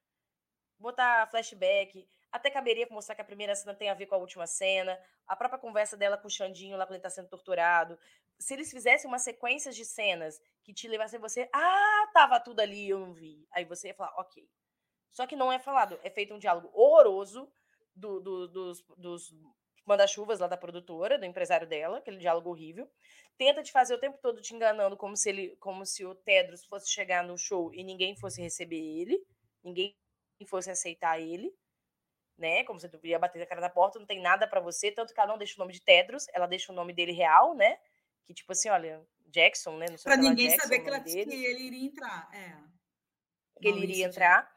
[0.79, 4.47] botar flashback, até caberia mostrar que a primeira cena tem a ver com a última
[4.47, 7.99] cena, a própria conversa dela com o Xandinho lá quando ele tá sendo torturado.
[8.39, 12.89] Se eles fizessem uma sequência de cenas que te levassem você, ah, tava tudo ali,
[12.89, 13.47] eu não vi.
[13.51, 14.49] Aí você ia falar, ok.
[15.13, 17.51] Só que não é falado, é feito um diálogo horroroso
[17.95, 19.35] do, do, dos, dos
[19.87, 22.91] manda-chuvas lá da produtora, do empresário dela, aquele diálogo horrível
[23.37, 26.65] tenta te fazer o tempo todo te enganando como se ele, como se o Tedros
[26.65, 29.21] fosse chegar no show e ninguém fosse receber ele,
[29.63, 29.97] ninguém
[30.47, 31.53] fosse aceitar ele,
[32.37, 32.65] né?
[32.65, 35.13] Como se tu ia bater a cara na porta, não tem nada para você, tanto
[35.13, 37.79] que ela não deixa o nome de Tedros, ela deixa o nome dele real, né?
[38.27, 39.87] Que tipo assim, olha, Jackson, né?
[40.03, 42.57] Para ninguém Jackson, saber que, ela, que, ele iria entrar, é.
[43.61, 44.55] Que ele iria entrar.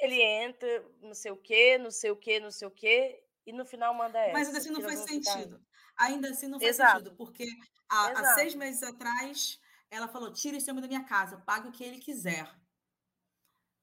[0.00, 3.52] Ele entra, não sei o quê, não sei o quê, não sei o quê, e
[3.52, 4.32] no final manda essa.
[4.32, 5.60] Mas ainda assim não faz sentido.
[5.96, 6.98] Ainda assim não faz Exato.
[6.98, 7.44] sentido, porque
[7.90, 9.58] Há, há, seis meses atrás,
[9.90, 12.48] ela falou: tira esse homem da minha casa, pague o que ele quiser.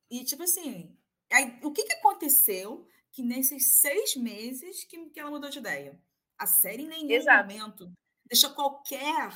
[0.10, 0.96] E, tipo assim,
[1.32, 6.00] aí, o que, que aconteceu que nesses seis meses que, que ela mudou de ideia?
[6.38, 7.48] A série em nenhum Exato.
[7.48, 7.92] momento
[8.26, 9.30] deixa qualquer.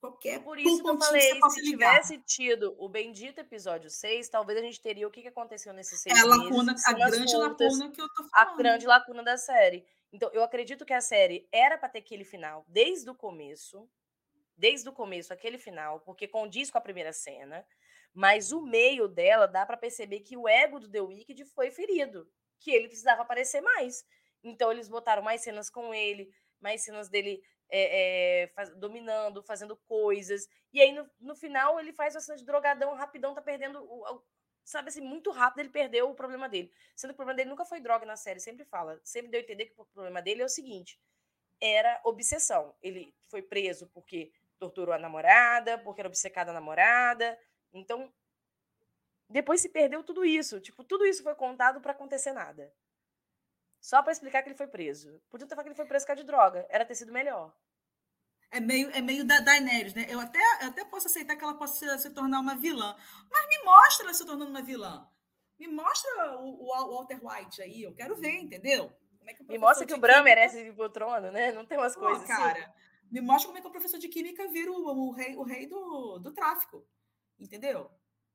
[0.00, 4.62] Qualquer Por isso que eu falei, se tivesse tido o bendito episódio 6, talvez a
[4.62, 6.42] gente teria o que, que aconteceu nesses seis é a meses.
[6.42, 8.48] Lacuna, a grande lacuna que eu tô falando.
[8.52, 9.84] A grande lacuna da série.
[10.10, 13.86] Então, eu acredito que a série era para ter aquele final desde o começo,
[14.56, 17.64] desde o começo, aquele final, porque condiz com a primeira cena,
[18.14, 22.26] mas o meio dela dá para perceber que o ego do The Wicked foi ferido,
[22.58, 24.02] que ele precisava aparecer mais.
[24.42, 29.76] Então, eles botaram mais cenas com ele, mais cenas dele é, é, faz, dominando, fazendo
[29.76, 30.48] coisas.
[30.72, 34.22] E aí, no, no, final, ele faz uma cena de drogadão, rapidão, tá perdendo o,
[34.64, 36.72] sabe assim, muito rápido ele perdeu o problema dele.
[36.94, 39.00] Sendo que o problema dele nunca foi droga na série, sempre fala.
[39.02, 41.00] Sempre deu a entender que o problema dele é o seguinte:
[41.60, 42.74] era obsessão.
[42.82, 47.38] Ele foi preso porque torturou a namorada, porque era obcecada a namorada.
[47.72, 48.12] Então,
[49.28, 50.60] depois se perdeu tudo isso.
[50.60, 52.72] Tipo, tudo isso foi contado para acontecer nada.
[53.80, 55.20] Só para explicar que ele foi preso.
[55.30, 56.66] Podia ter falado que ele foi preso por causa de droga.
[56.68, 57.52] Era ter sido melhor
[58.50, 60.06] é meio, é meio da Daenerys, né?
[60.08, 62.96] Eu até, eu até posso aceitar que ela possa se, se, tornar uma vilã,
[63.30, 65.08] mas me mostra ela se tornando uma vilã.
[65.58, 68.92] Me mostra o, o Walter White aí, eu quero ver, entendeu?
[69.26, 71.52] É me mostra que o Bran merece ir pro trono, né?
[71.52, 72.72] Não tem umas Pô, coisas cara, assim.
[73.12, 75.66] me mostra como é que o professor de química vira o, o rei, o rei
[75.68, 76.84] do, do tráfico,
[77.38, 77.88] entendeu?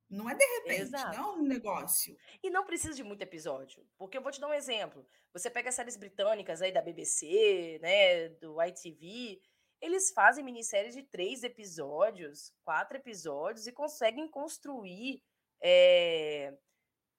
[0.09, 1.17] Não é de repente, Exato.
[1.17, 2.15] não é um negócio.
[2.43, 5.05] E não precisa de muito episódio, porque eu vou te dar um exemplo.
[5.33, 9.41] Você pega as séries britânicas aí da BBC, né, do ITV,
[9.81, 15.23] eles fazem minisséries de três episódios, quatro episódios e conseguem construir
[15.61, 16.57] é,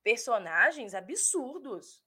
[0.03, 2.03] personagens absurdos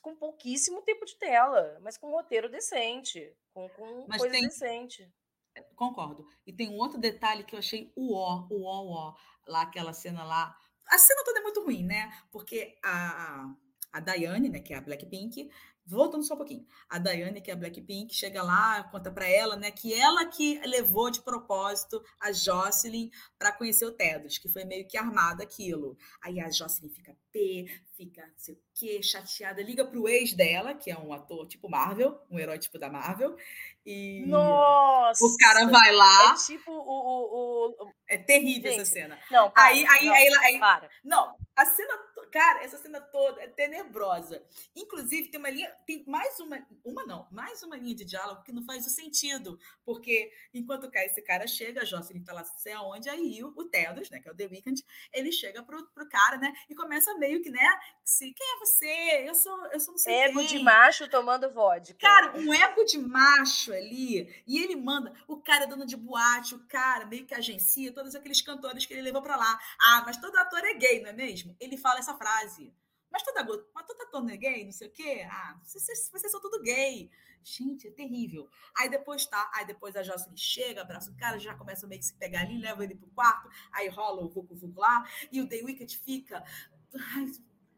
[0.00, 4.42] com pouquíssimo tempo de tela, mas com um roteiro decente, com, com mas coisa tem...
[4.42, 5.12] decente.
[5.54, 6.24] É, concordo.
[6.46, 9.14] E tem um outro detalhe que eu achei o ó, o ó, o ó,
[9.50, 10.56] lá aquela cena lá.
[10.86, 12.12] A cena toda é muito ruim, né?
[12.30, 13.52] Porque a,
[13.92, 15.50] a Daiane, né, que é a Blackpink,
[15.90, 16.66] voltando só um pouquinho.
[16.88, 20.60] A Daiane, que é a Blackpink, chega lá, conta para ela, né, que ela que
[20.66, 25.96] levou de propósito a Jocelyn para conhecer o Tedros, que foi meio que armado aquilo.
[26.22, 27.66] Aí a Jocelyn fica P,
[27.96, 31.68] fica não sei o quê, chateada, liga pro ex dela, que é um ator tipo
[31.68, 33.36] Marvel, um herói tipo da Marvel,
[33.84, 35.24] e Nossa!
[35.24, 36.32] o cara vai lá.
[36.32, 36.76] É tipo o.
[36.76, 37.92] o, o...
[38.06, 39.18] É terrível Gente, essa cena.
[39.30, 40.88] Não, para, aí, aí, não, aí, aí, para.
[41.02, 41.96] Não, a cena
[42.30, 44.42] Cara, essa cena toda é tenebrosa.
[44.74, 48.52] Inclusive, tem uma linha, tem mais uma, uma não, mais uma linha de diálogo que
[48.52, 49.58] não faz o sentido.
[49.84, 54.10] Porque enquanto esse cara chega, a Jocelyn tá lá, sei aonde, aí o, o Tedros,
[54.10, 57.42] né, que é o The Weeknd, ele chega pro, pro cara, né, e começa meio
[57.42, 59.28] que, né, se, quem é você?
[59.28, 60.46] Eu sou, eu sou não sei Ego quem.
[60.46, 61.98] de macho tomando vodka.
[61.98, 64.42] Cara, um ego de macho ali.
[64.46, 68.14] E ele manda, o cara é dono de boate, o cara meio que agencia todos
[68.14, 69.58] aqueles cantores que ele levou para lá.
[69.80, 71.56] Ah, mas todo ator é gay, não é mesmo?
[71.60, 72.74] Ele fala essa frase.
[73.10, 73.42] Mas toda,
[73.74, 75.26] mas todo ator não é gay, não sei o quê?
[75.28, 77.10] Ah, vocês, vocês são tudo gay.
[77.42, 78.48] Gente, é terrível.
[78.76, 82.06] Aí depois tá, aí depois a Jocelyn chega, abraça o cara, já começa meio que
[82.06, 85.48] se pegar ali, leva ele pro quarto, aí rola o vucu vucu lá, e o
[85.48, 86.44] The Wicked fica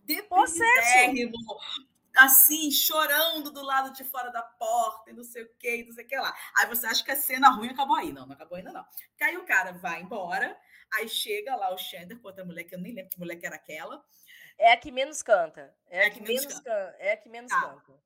[0.05, 1.39] deprimidérrimo,
[2.17, 6.05] assim, chorando do lado de fora da porta e não sei o que, não sei
[6.05, 6.35] o que lá.
[6.59, 8.13] Aí você acha que a cena ruim acabou aí.
[8.13, 8.85] Não, não acabou ainda não.
[8.85, 10.59] Porque aí o cara vai embora,
[10.95, 13.47] aí chega lá o Xander com outra mulher, que eu nem lembro que mulher que
[13.47, 14.05] era aquela.
[14.63, 15.75] É a que menos canta.
[15.91, 16.63] É, a que, que menos canta.
[16.63, 16.97] canta.
[17.01, 17.61] É a que menos tá.
[17.61, 18.01] canta.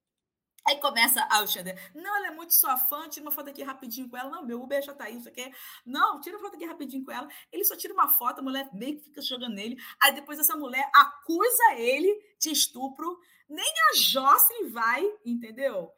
[0.66, 4.09] Aí começa a Alexandre, não, ela é muito sua fã, tira uma foto aqui rapidinho
[4.09, 4.28] com ela.
[4.28, 5.52] Não, meu Uber já tá aí, isso aqui.
[5.84, 7.28] Não, tira uma foto aqui rapidinho com ela.
[7.52, 9.76] Ele só tira uma foto, a mulher meio que fica jogando nele.
[10.02, 13.20] Aí depois essa mulher acusa ele de estupro.
[13.48, 15.92] Nem a Jocelyn vai, entendeu?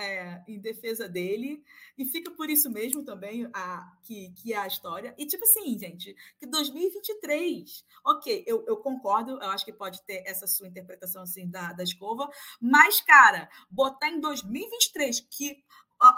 [0.00, 1.60] É, em defesa dele,
[1.96, 5.12] e fica por isso mesmo também a, que, que é a história.
[5.18, 10.22] E, tipo assim, gente, que 2023, ok, eu, eu concordo, eu acho que pode ter
[10.24, 12.30] essa sua interpretação assim da, da escova,
[12.60, 15.64] mas, cara, botar em 2023 que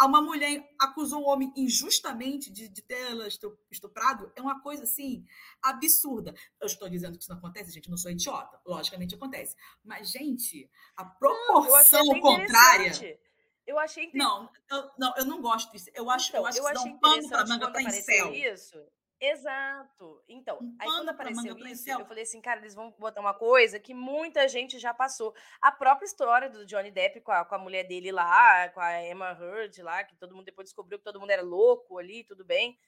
[0.03, 3.27] uma mulher acusou um homem injustamente de, de tê-la
[3.71, 5.25] estuprado é uma coisa assim
[5.63, 6.35] absurda.
[6.61, 8.61] Eu estou dizendo que isso não acontece, gente, não sou idiota.
[8.67, 9.57] Logicamente acontece.
[9.83, 13.19] Mas, gente, a proporção não, contrária.
[13.67, 15.91] Eu achei Não, eu, não, eu não gosto disso.
[15.95, 18.33] Eu acho, então, eu acho eu que dá um pano para manga para céu.
[18.33, 18.85] Isso.
[19.21, 20.23] Exato.
[20.27, 23.79] Então, um aí quando apareceu isso, eu falei assim, cara, eles vão botar uma coisa
[23.79, 25.35] que muita gente já passou.
[25.61, 29.07] A própria história do Johnny Depp com a, com a mulher dele lá, com a
[29.07, 32.47] Emma Heard lá, que todo mundo depois descobriu que todo mundo era louco ali, tudo
[32.47, 32.79] bem.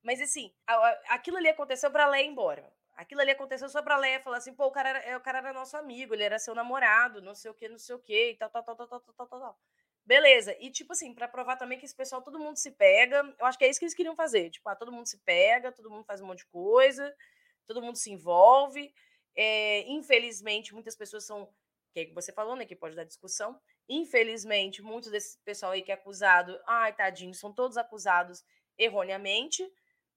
[0.00, 2.72] Mas assim, a, a, aquilo ali aconteceu pra Leia ir embora.
[2.94, 5.52] Aquilo ali aconteceu só pra Leia falar assim, pô, o cara, era, o cara era
[5.52, 8.36] nosso amigo, ele era seu namorado, não sei o que, não sei o que, e
[8.36, 9.58] tal, tal, tal, tal, tal, tal, tal, tal.
[10.04, 10.56] Beleza.
[10.60, 13.34] E, tipo assim, para provar também que esse pessoal, todo mundo se pega.
[13.38, 14.50] Eu acho que é isso que eles queriam fazer.
[14.50, 17.14] Tipo, ah, todo mundo se pega, todo mundo faz um monte de coisa,
[17.66, 18.92] todo mundo se envolve.
[19.36, 21.48] É, infelizmente, muitas pessoas são.
[21.92, 22.64] Que é que você falou, né?
[22.64, 23.60] Que pode dar discussão.
[23.88, 28.44] Infelizmente, muitos desse pessoal aí que é acusado, ai, tadinho, são todos acusados
[28.78, 29.68] erroneamente.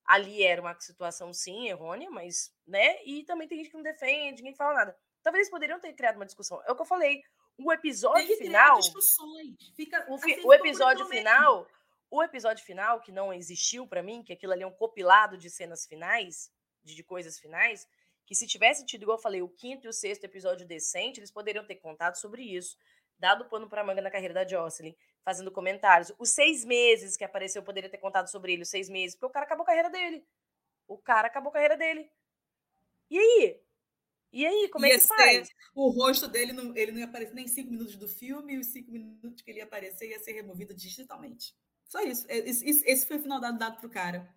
[0.06, 3.04] Ali era uma situação, sim, errônea, mas, né?
[3.06, 4.98] E também tem gente que não defende, ninguém fala nada.
[5.24, 6.62] Talvez eles poderiam ter criado uma discussão.
[6.68, 7.24] É o que eu falei
[7.58, 8.80] o episódio final.
[9.76, 11.68] Fica, o, fi, o episódio final.
[12.10, 15.50] O episódio final, que não existiu para mim, que aquilo ali é um compilado de
[15.50, 16.52] cenas finais,
[16.84, 17.88] de, de coisas finais,
[18.26, 21.32] que se tivesse tido, igual eu falei, o quinto e o sexto episódio decente, eles
[21.32, 22.78] poderiam ter contado sobre isso,
[23.18, 26.14] dado pano para manga na carreira da Jocelyn, fazendo comentários.
[26.20, 29.30] Os seis meses que apareceu, poderia ter contado sobre ele, os seis meses, porque o
[29.32, 30.24] cara acabou a carreira dele.
[30.88, 32.12] O cara acabou a carreira dele.
[33.10, 33.60] E aí?
[34.34, 35.50] E aí, como é ia é que faz?
[35.76, 38.68] O rosto dele, não, ele não ia aparecer nem cinco minutos do filme, e os
[38.68, 41.54] cinco minutos que ele ia aparecer ia ser removido digitalmente.
[41.88, 42.26] Só isso.
[42.28, 44.28] É, esse, esse foi o final dado, dado pro cara.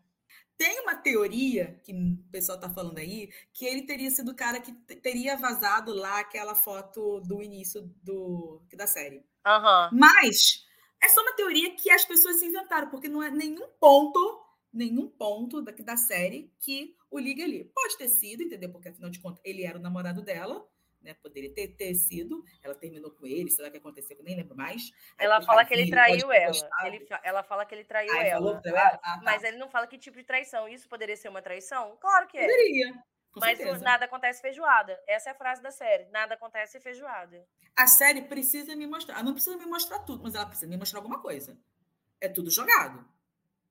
[0.58, 4.60] Tem uma teoria, que o pessoal tá falando aí, que ele teria sido o cara
[4.60, 9.18] que teria vazado lá aquela foto do início do, da série.
[9.46, 9.98] Uhum.
[9.98, 10.66] Mas
[11.02, 14.35] é só uma teoria que as pessoas inventaram, porque não é nenhum ponto
[14.76, 17.64] nenhum ponto da, da série que o liga ali.
[17.74, 18.70] Pode ter sido, entendeu?
[18.70, 20.66] Porque afinal de contas ele era o namorado dela,
[21.02, 21.14] né?
[21.14, 22.44] Poderia ter, ter sido.
[22.62, 24.92] Ela terminou com ele, sei lá o que aconteceu, eu nem lembro mais.
[25.18, 26.54] Ela fala que ele traiu ela.
[26.84, 28.60] Ele, ela fala que ele traiu ah, ela.
[28.64, 28.80] ela?
[28.80, 29.20] Ah, tá.
[29.22, 30.68] Mas ele não fala que tipo de traição.
[30.68, 31.96] Isso poderia ser uma traição?
[32.00, 32.42] Claro que é.
[32.42, 32.94] Poderia.
[33.38, 33.84] Mas certeza.
[33.84, 34.98] nada acontece feijoada.
[35.06, 36.06] Essa é a frase da série.
[36.06, 37.46] Nada acontece feijoada.
[37.76, 39.16] A série precisa me mostrar.
[39.16, 41.58] Ela não precisa me mostrar tudo, mas ela precisa me mostrar alguma coisa.
[42.18, 43.06] É tudo jogado.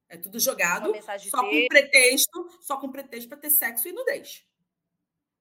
[0.07, 0.91] É tudo jogado
[1.29, 4.45] só com pretexto, só com pretexto para ter sexo e nudez.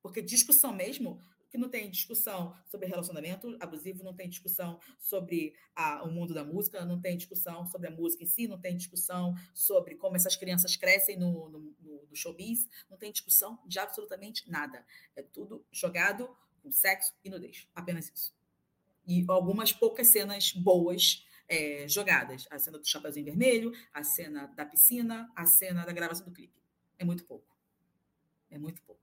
[0.02, 6.02] Porque discussão mesmo, que não tem discussão sobre relacionamento abusivo, não tem discussão sobre a,
[6.02, 9.34] o mundo da música, não tem discussão sobre a música em si, não tem discussão
[9.54, 14.50] sobre como essas crianças crescem no, no, no, no showbiz, não tem discussão de absolutamente
[14.50, 14.84] nada.
[15.14, 16.28] É tudo jogado
[16.60, 17.68] com sexo e nudez.
[17.74, 18.34] Apenas isso.
[19.06, 22.46] E algumas poucas cenas boas é, jogadas.
[22.50, 26.60] A cena do Chapeuzinho Vermelho, a cena da piscina, a cena da gravação do clipe.
[26.98, 27.56] É muito pouco.
[28.50, 29.02] É muito pouco.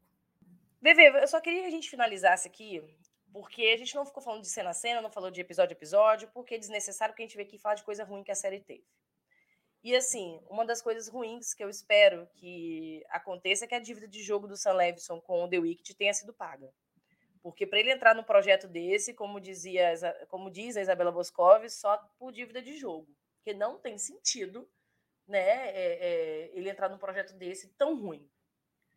[0.81, 2.81] Bebê, eu só queria que a gente finalizasse aqui,
[3.31, 5.77] porque a gente não ficou falando de cena a cena, não falou de episódio a
[5.77, 8.35] episódio, porque é desnecessário que a gente veio aqui falar de coisa ruim que a
[8.35, 8.83] série teve.
[9.83, 14.07] E assim, uma das coisas ruins que eu espero que aconteça é que a dívida
[14.07, 16.71] de jogo do Sam Levinson com o The Wicked tenha sido paga.
[17.41, 19.93] Porque para ele entrar no projeto desse, como dizia,
[20.29, 23.07] como diz a Isabela Boscov, só por dívida de jogo,
[23.43, 24.69] que não tem sentido,
[25.27, 28.29] né, é, é, ele entrar num projeto desse tão ruim.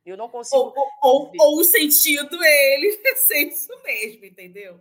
[0.05, 0.59] Eu não consigo.
[0.59, 4.79] Ou, ou, ou, ou o sentido é ele ser isso mesmo, entendeu?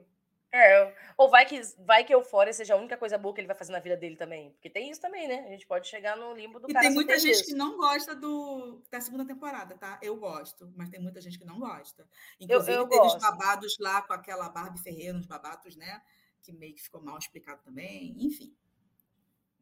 [0.56, 3.56] É, ou vai que, vai que Eufória seja a única coisa boa que ele vai
[3.56, 4.52] fazer na vida dele também.
[4.52, 5.46] Porque tem isso também, né?
[5.48, 6.86] A gente pode chegar no limbo do e cara.
[6.86, 7.46] E tem muita gente isso.
[7.46, 9.98] que não gosta do, da segunda temporada, tá?
[10.00, 12.08] Eu gosto, mas tem muita gente que não gosta.
[12.40, 13.16] Inclusive, eu, eu teve gosto.
[13.16, 16.04] os babados lá com aquela Barbie Ferreira, os babados, né?
[16.44, 18.16] Que meio que ficou mal explicado também.
[18.20, 18.56] Enfim.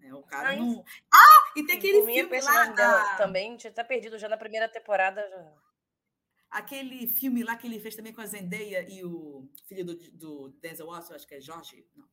[0.01, 0.83] É, o cara Ai, não.
[1.13, 1.53] Ah!
[1.55, 2.65] E tem aquele filme lá.
[2.65, 3.15] Da...
[3.15, 5.21] também tinha até perdido já na primeira temporada.
[5.21, 5.70] Já
[6.51, 10.49] aquele filme lá que ele fez também com a Zendaya e o filho do, do
[10.61, 11.87] Denzel Washington, acho que é Jorge.
[11.95, 12.05] Não.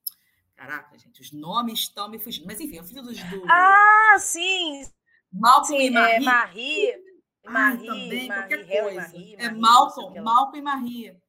[0.55, 2.47] Caraca, gente, os nomes estão me fugindo.
[2.47, 3.13] Mas enfim, é o filho do.
[3.13, 4.83] do ah, sim!
[5.31, 6.15] Malcolm sim, e Marie.
[6.15, 7.09] É, Marie.
[7.45, 9.01] Marie, também, Marie, qualquer coisa.
[9.01, 11.23] Marie, é Malcolm, Malcolm e Marie.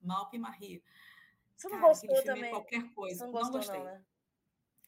[0.00, 0.82] Malcolm e Marie.
[1.56, 2.50] Você não Cara, gostou é também?
[2.50, 3.24] qualquer coisa.
[3.24, 3.78] não, gostou, não gostei.
[3.78, 4.02] Não, né?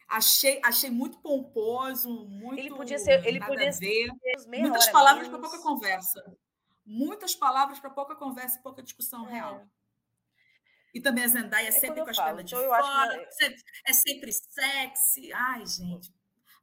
[0.09, 2.59] Achei, achei muito pomposo, muito.
[2.59, 3.27] Ele podia ser.
[3.27, 4.13] Ele podia ser.
[4.47, 6.23] Muitas palavras para pouca conversa
[6.85, 9.33] muitas palavras para pouca conversa e pouca discussão é.
[9.33, 9.67] real.
[10.93, 13.55] E também a Zendaya é sempre com as pernas de então, fora, que...
[13.87, 15.33] é sempre sexy.
[15.33, 16.13] Ai, gente.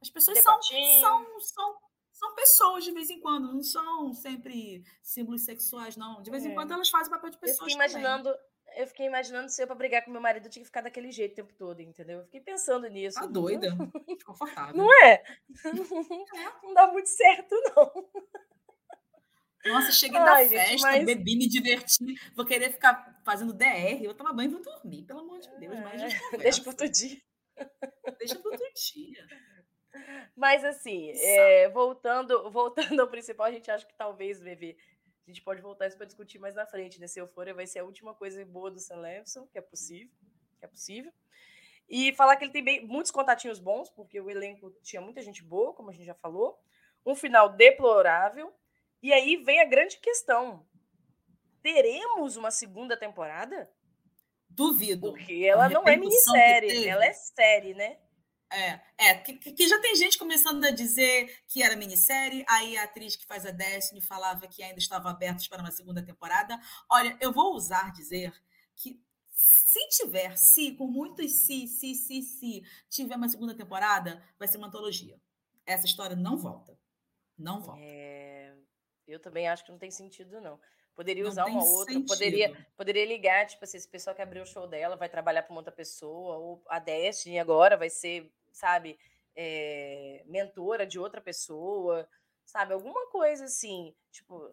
[0.00, 1.76] As pessoas são, são, são,
[2.12, 6.22] são pessoas de vez em quando, não são sempre símbolos sexuais, não.
[6.22, 6.54] De vez em é.
[6.54, 7.60] quando elas fazem papel de pessoas.
[7.60, 8.80] Eu fiquei imaginando, também.
[8.80, 11.10] eu fiquei imaginando se eu para brigar com meu marido eu tinha que ficar daquele
[11.10, 12.18] jeito o tempo todo, entendeu?
[12.18, 13.18] Eu fiquei pensando nisso.
[13.18, 13.70] Tá doida?
[14.06, 14.76] Desconfortável.
[14.76, 15.22] Não é?
[16.62, 18.08] Não dá muito certo, não.
[19.68, 21.04] Nossa, cheguei Ai, da gente, festa, mas...
[21.04, 21.98] bebi, me diverti,
[22.34, 25.78] vou querer ficar fazendo DR, eu tomar banho e vou dormir, pelo amor de Deus.
[25.80, 27.20] Mas é, deixa pro outro dia.
[28.18, 29.26] Deixa pro outro dia.
[30.36, 34.76] Mas assim, é, voltando, voltando ao principal, a gente acha que talvez, Bebê,
[35.26, 37.06] a gente pode voltar isso para discutir mais na frente, né?
[37.06, 40.10] Se Eufória vai ser a última coisa boa do Sam Levinson, que é possível,
[40.58, 41.12] que é possível.
[41.88, 45.42] E falar que ele tem bem, muitos contatinhos bons, porque o elenco tinha muita gente
[45.42, 46.58] boa, como a gente já falou.
[47.04, 48.52] Um final deplorável,
[49.02, 50.66] e aí vem a grande questão:
[51.62, 53.70] teremos uma segunda temporada?
[54.48, 55.12] Duvido.
[55.12, 57.98] Porque ela não é minissérie, ela é série, né?
[58.50, 62.84] É, é que, que, já tem gente começando a dizer que era minissérie, aí a
[62.84, 66.58] atriz que faz a Destiny falava que ainda estava abertos para uma segunda temporada.
[66.90, 68.32] Olha, eu vou usar dizer
[68.74, 74.48] que se tiver, se, com muitos se, se, se, se, tiver uma segunda temporada, vai
[74.48, 75.20] ser uma antologia.
[75.66, 76.78] Essa história não volta.
[77.36, 77.82] Não volta.
[77.82, 78.56] É...
[79.08, 80.60] Eu também acho que não tem sentido, não.
[80.94, 84.46] Poderia não usar uma outra, poderia, poderia ligar, tipo assim, esse pessoal que abriu o
[84.46, 88.98] show dela vai trabalhar para uma outra pessoa, ou a Destiny agora vai ser, sabe,
[89.36, 92.08] é, mentora de outra pessoa,
[92.44, 92.72] sabe?
[92.72, 94.52] Alguma coisa assim, tipo,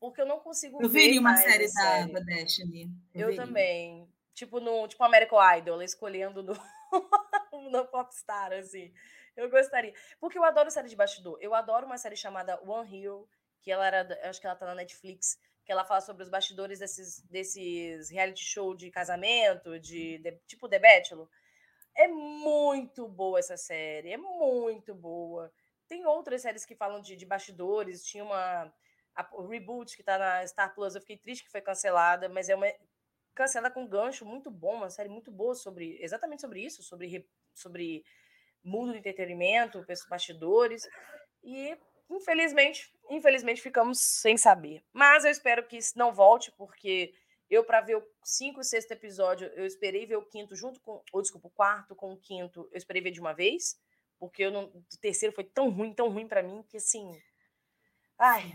[0.00, 1.18] porque eu não consigo eu ver.
[1.18, 2.90] Uma série, da, da Destiny.
[3.14, 4.08] Eu, eu também.
[4.34, 6.54] Tipo, no tipo American Idol, escolhendo no,
[7.70, 8.92] no Popstar, assim.
[9.36, 9.94] Eu gostaria.
[10.20, 11.38] Porque eu adoro série de bastidor.
[11.40, 13.28] Eu adoro uma série chamada One Hero
[13.60, 16.78] que ela era, acho que ela tá na Netflix, que ela fala sobre os bastidores
[16.78, 21.28] desses, desses reality show de casamento, de, de tipo The Bachelor.
[21.94, 25.52] É muito boa essa série, é muito boa.
[25.86, 28.72] Tem outras séries que falam de, de bastidores, tinha uma
[29.14, 32.48] a, o Reboot que tá na Star Plus, eu fiquei triste que foi cancelada, mas
[32.48, 32.72] é uma
[33.34, 38.04] cancelada com gancho muito bom, uma série muito boa sobre exatamente sobre isso, sobre sobre
[38.62, 40.88] mundo do entretenimento, bastidores.
[41.42, 41.76] E
[42.10, 44.82] infelizmente, infelizmente ficamos sem saber.
[44.92, 47.14] Mas eu espero que isso não volte, porque
[47.50, 51.02] eu, para ver o cinco e sexto episódio, eu esperei ver o quinto junto com.
[51.12, 53.80] Ou desculpa, o quarto com o quinto, eu esperei ver de uma vez.
[54.18, 57.10] Porque eu não, o terceiro foi tão ruim, tão ruim para mim, que assim.
[58.18, 58.52] Ai,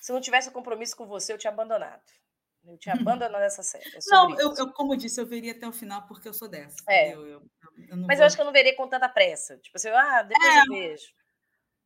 [0.00, 2.02] se eu não tivesse compromisso com você, eu tinha abandonado.
[2.64, 3.88] Eu tinha abandonado essa série.
[3.88, 6.76] É não, eu, eu, como disse, eu veria até o final porque eu sou dessa.
[6.88, 7.14] É.
[7.14, 7.42] Eu, eu,
[8.06, 8.18] Mas vou...
[8.18, 9.56] eu acho que eu não veria com tanta pressa.
[9.58, 11.12] Tipo assim, ah, depois é, eu vejo.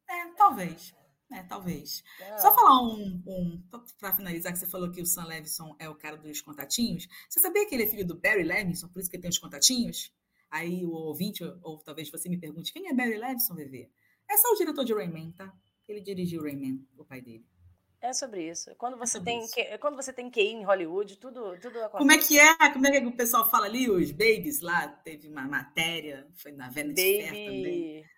[0.09, 0.95] É, talvez.
[1.33, 2.05] É, talvez.
[2.21, 2.39] É.
[2.39, 3.63] Só falar um, um
[3.99, 7.09] para finalizar, que você falou que o Sam Levinson é o cara dos contatinhos.
[7.29, 9.39] Você sabia que ele é filho do Barry Levinson, por isso que ele tem os
[9.39, 10.13] contatinhos?
[10.51, 13.91] Aí o ouvinte, ou talvez você me pergunte, quem é Barry Levinson, VV?
[14.31, 15.53] É só o diretor de Rayman, tá?
[15.89, 17.45] Ele dirigiu Rayman, o pai dele.
[18.01, 18.75] É sobre isso.
[18.77, 19.55] Quando é você, é tem, isso.
[19.55, 21.99] Que, quando você tem QI em Hollywood, tudo, tudo acontece.
[21.99, 22.73] Como é que é?
[22.73, 23.91] Como é que o pessoal fala ali?
[23.91, 26.95] Os babies lá, teve uma matéria, foi na Baby...
[26.95, 28.14] Fair também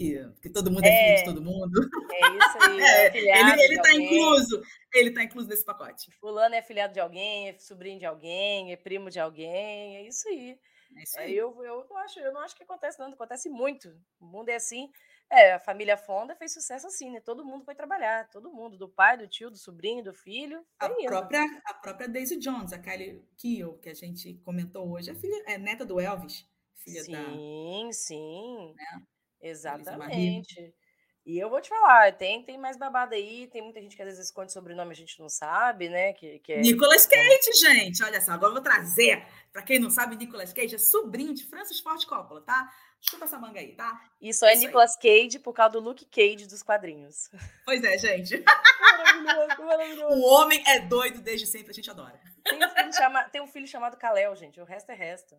[0.00, 1.78] que, que todo mundo é, é, filho de todo mundo.
[2.10, 2.80] É isso aí.
[2.80, 4.62] É, ele ele está incluso.
[4.94, 6.10] Ele está incluso nesse pacote.
[6.18, 9.96] Fulano é filhado de alguém, é sobrinho de alguém, é primo de alguém.
[9.98, 10.58] É isso aí.
[10.96, 11.36] É isso É, aí.
[11.36, 13.08] eu, eu, não acho, eu não acho que acontece, não.
[13.08, 13.88] Acontece muito.
[14.18, 14.90] O mundo é assim.
[15.30, 17.20] É, a família Fonda fez sucesso assim, né?
[17.20, 18.28] Todo mundo foi trabalhar.
[18.30, 18.78] Todo mundo.
[18.78, 20.64] Do pai, do tio, do sobrinho, do filho.
[20.80, 21.04] A indo.
[21.04, 25.44] própria, a própria Daisy Jones, a Kylie Keel, que a gente comentou hoje, é, filha,
[25.46, 28.74] é neta do Elvis, filha da Sim, sim.
[28.74, 29.02] né.
[29.40, 30.74] Exatamente.
[31.26, 34.08] E eu vou te falar, tem, tem mais babado aí, tem muita gente que às
[34.08, 36.14] vezes esconde sobrenome, a gente não sabe, né?
[36.14, 39.90] Que, que é Nicolas Cage, gente, olha só, agora eu vou trazer, para quem não
[39.90, 42.72] sabe, Nicolas Cage é sobrinho de Francis Ford Coppola, tá?
[43.02, 44.00] Chupa essa manga aí, tá?
[44.20, 44.66] Isso é Isso aí.
[44.66, 47.28] Nicolas Cage por causa do Luke Cage dos quadrinhos.
[47.66, 48.42] Pois é, gente.
[48.80, 50.16] Maravilhoso, maravilhoso.
[50.16, 52.18] O homem é doido desde sempre, a gente adora.
[52.44, 54.58] Tem um filho, chama- tem um filho chamado Kalel, gente.
[54.58, 55.36] O resto é resto.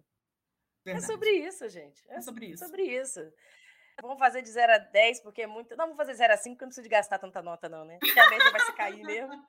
[0.85, 1.05] Verdade.
[1.05, 2.03] É sobre isso, gente.
[2.07, 2.63] É É sobre isso.
[2.63, 3.19] sobre isso.
[4.01, 5.75] Vamos fazer de 0 a 10, porque é muito.
[5.75, 7.67] Não, vamos fazer de 0 a 5, porque eu não preciso de gastar tanta nota,
[7.67, 7.97] não, né?
[7.99, 9.45] Porque a média vai se cair mesmo.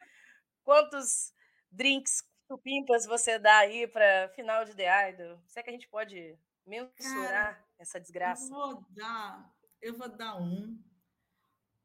[0.64, 1.32] Quantos
[1.70, 5.38] drinks supimpas você dá aí para final de The Idol?
[5.46, 8.48] Será que a gente pode mensurar essa Eu desgraça?
[8.48, 10.78] vou dar, eu vou dar um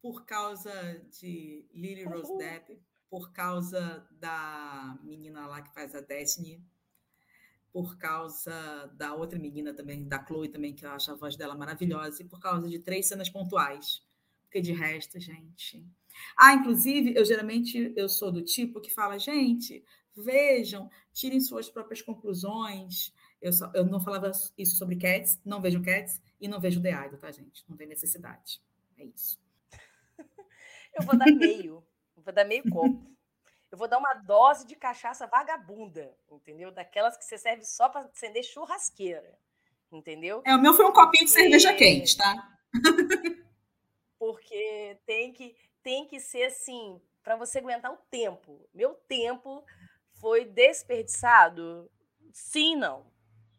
[0.02, 0.72] por causa
[1.20, 2.38] de Lily Rose Uhul.
[2.38, 6.64] Depp, por causa da menina lá que faz a Destiny,
[7.78, 11.54] por causa da outra menina também, da Chloe também, que eu acho a voz dela
[11.54, 14.02] maravilhosa, e por causa de três cenas pontuais.
[14.42, 15.86] Porque de resto, gente.
[16.36, 22.02] Ah, inclusive, eu geralmente eu sou do tipo que fala, gente, vejam, tirem suas próprias
[22.02, 23.14] conclusões.
[23.40, 27.06] Eu, só, eu não falava isso sobre Cats, não vejo Cats e não vejo The
[27.06, 27.64] Idol, tá, gente?
[27.70, 28.60] Não tem necessidade.
[28.98, 29.40] É isso.
[31.00, 31.84] Eu vou dar meio.
[32.16, 33.16] Vou dar meio copo.
[33.72, 36.72] Eu vou dar uma dose de cachaça vagabunda, entendeu?
[36.72, 39.38] Daquelas que você serve só para acender churrasqueira,
[39.92, 40.42] entendeu?
[40.46, 42.58] É, o meu foi um copinho de cerveja quente, tá?
[44.18, 48.68] porque tem que tem que ser assim para você aguentar o tempo.
[48.74, 49.64] Meu tempo
[50.14, 51.90] foi desperdiçado?
[52.32, 53.06] Sim, não.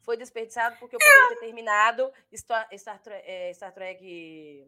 [0.02, 4.66] Foi desperdiçado porque eu poderia ter terminado Star, Star, eh, Star Trek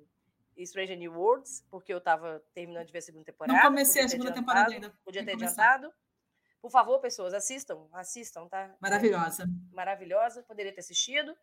[0.66, 3.58] Stranger New Worlds, porque eu estava terminando de ver a segunda temporada.
[3.58, 4.90] Não comecei a segunda temporada ainda.
[5.04, 5.74] Podia ter começar.
[5.74, 5.94] adiantado.
[6.60, 8.76] Por favor, pessoas, assistam, assistam, tá?
[8.80, 9.46] Maravilhosa.
[9.72, 11.34] maravilhosa, poderia ter assistido,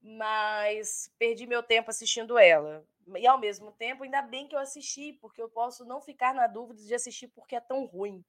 [0.00, 2.86] mas perdi meu tempo assistindo ela.
[3.16, 6.46] E ao mesmo tempo, ainda bem que eu assisti, porque eu posso não ficar na
[6.46, 8.24] dúvida de assistir porque é tão ruim.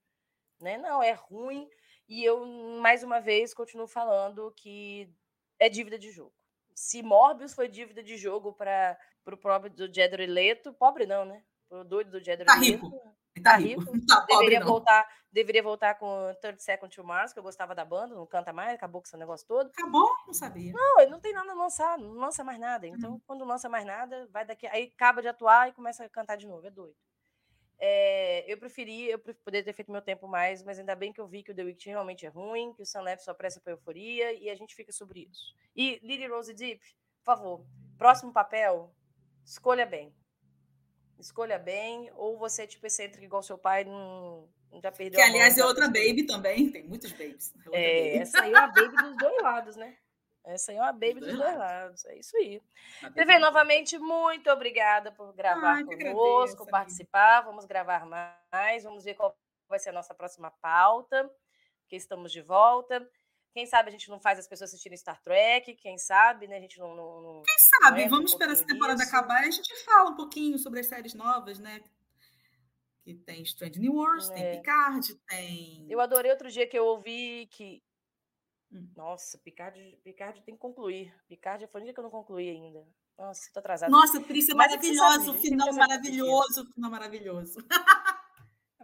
[0.60, 0.78] Né?
[0.78, 1.70] Não, é ruim.
[2.08, 2.46] E eu,
[2.80, 5.10] mais uma vez, continuo falando que
[5.60, 6.34] é dívida de jogo.
[6.76, 8.98] Se Morbius foi dívida de jogo para
[9.28, 11.44] o pobre do Jared Leto, pobre não, né?
[11.70, 12.64] O doido do Jared Tá Leto.
[12.86, 13.16] rico.
[13.44, 13.82] Tá Tá rico.
[13.82, 13.94] rico.
[14.08, 14.68] Tá pobre, Deveria não.
[14.68, 18.54] voltar, deveria voltar com 30 Seconds to Mars, que eu gostava da banda, não canta
[18.54, 19.68] mais, acabou com esse negócio todo.
[19.70, 20.08] Acabou?
[20.28, 20.72] Não sabia.
[20.72, 22.86] Não, ele não tem nada a lançar, não lança mais nada.
[22.88, 24.68] Então, quando lança mais nada, vai daqui.
[24.68, 26.66] Aí acaba de atuar e começa a cantar de novo.
[26.68, 26.96] É doido.
[27.86, 31.28] É, eu preferi, eu poderia ter feito meu tempo mais, mas ainda bem que eu
[31.28, 33.74] vi que o The Weeknd realmente é ruim, que o Sam Left só presta pra
[33.74, 35.54] euforia e a gente fica sobre isso.
[35.76, 37.66] E Lily Rose Deep, por favor,
[37.98, 38.96] próximo papel,
[39.44, 40.16] escolha bem.
[41.20, 45.22] Escolha bem, ou você é tipo excêntrico igual seu pai, não, não já perdeu Que,
[45.22, 46.72] a mão, aliás, é outra baby também.
[46.72, 47.52] Tem muitos babies.
[47.54, 48.18] É outra É, baby.
[48.18, 49.98] essa aí é uma baby dos dois lados, né?
[50.46, 52.06] Essa aí é uma baby dos dois lados.
[52.06, 52.62] É isso aí.
[53.16, 56.72] TV, novamente, muito obrigada por gravar Ai, que conosco, agradeço, amiga.
[56.72, 57.42] participar.
[57.42, 59.34] Vamos gravar mais, vamos ver qual
[59.70, 61.24] vai ser a nossa próxima pauta,
[61.82, 63.10] porque estamos de volta.
[63.54, 66.58] Quem sabe a gente não faz as pessoas assistirem Star Trek, quem sabe, né?
[66.58, 66.96] A gente não.
[66.96, 68.02] não, não- Quem sabe?
[68.02, 69.16] entra um Vamos esperar essa temporada nisso.
[69.16, 71.80] acabar e a gente fala um pouquinho sobre as séries novas, né?
[73.04, 74.34] Que tem Strange New Worlds, É.
[74.34, 75.86] tem Picard, tem.
[75.90, 77.82] Eu adorei outro dia que eu ouvi que.
[78.74, 78.90] Hum.
[78.96, 81.14] Nossa, Picard, Picard tem que concluir.
[81.28, 82.86] Picard um dia que eu não concluí ainda.
[83.18, 83.92] Nossa, tô atrasada.
[83.92, 87.60] Nossa, Trícia, é é maravilhoso, o final maravilhoso, final maravilhoso.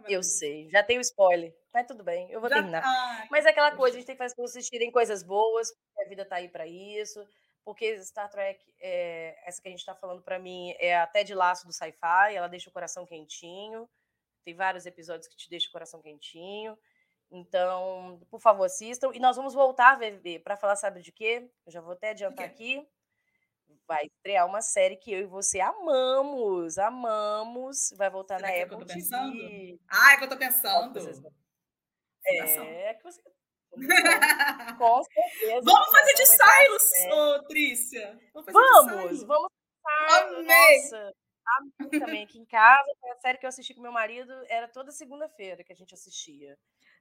[0.06, 1.54] É Eu sei, já tem o spoiler.
[1.74, 2.82] Mas tudo bem, eu vou Já- terminar.
[2.82, 5.70] Ai, Mas é aquela coisa, a gente tem que fazer as pessoas assistirem coisas boas,
[5.72, 7.22] porque a vida tá aí para isso.
[7.62, 11.34] Porque Star Trek, é, essa que a gente tá falando para mim, é até de
[11.34, 13.86] laço do sci-fi, ela deixa o coração quentinho.
[14.42, 16.78] Tem vários episódios que te deixam o coração quentinho.
[17.30, 19.12] Então, por favor, assistam.
[19.14, 21.48] E nós vamos voltar, VV, para falar, sabe de quê?
[21.64, 22.86] Eu já vou até adiantar aqui.
[23.86, 27.92] Vai estrear uma série que eu e você amamos, amamos.
[27.96, 29.32] Vai voltar Será na que é o que eu tô pensando?
[29.32, 29.80] TV.
[29.88, 31.00] Ai, que eu tô pensando.
[31.00, 32.64] Fundação.
[32.64, 33.22] É que você.
[34.78, 35.60] Com certeza.
[35.64, 38.20] Vamos fazer de Silos, ô Trícia.
[38.34, 39.48] Vamos Vamos, vamos.
[39.84, 40.82] Amei.
[40.82, 41.14] Nossa,
[41.58, 42.90] amei também aqui em casa.
[43.12, 46.58] A série que eu assisti com meu marido era toda segunda-feira que a gente assistia.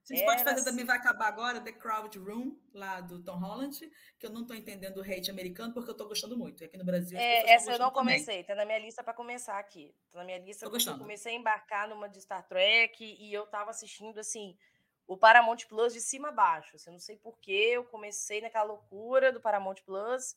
[0.09, 0.69] A gente pode Era fazer assim.
[0.71, 3.79] também, vai acabar agora, The Crowd Room, lá do Tom Holland,
[4.17, 6.63] que eu não tô entendendo o hate americano, porque eu tô gostando muito.
[6.63, 9.03] E aqui no Brasil as É, essa eu não gostando comecei, tá na minha lista
[9.03, 9.93] para começar aqui.
[10.11, 10.99] Tá na minha lista Tô porque eu gostando.
[11.03, 14.57] comecei a embarcar numa de Star Trek e eu tava assistindo assim
[15.05, 16.75] o Paramount Plus de cima a baixo.
[16.75, 20.35] Assim, eu não sei porquê, eu comecei naquela loucura do Paramount Plus.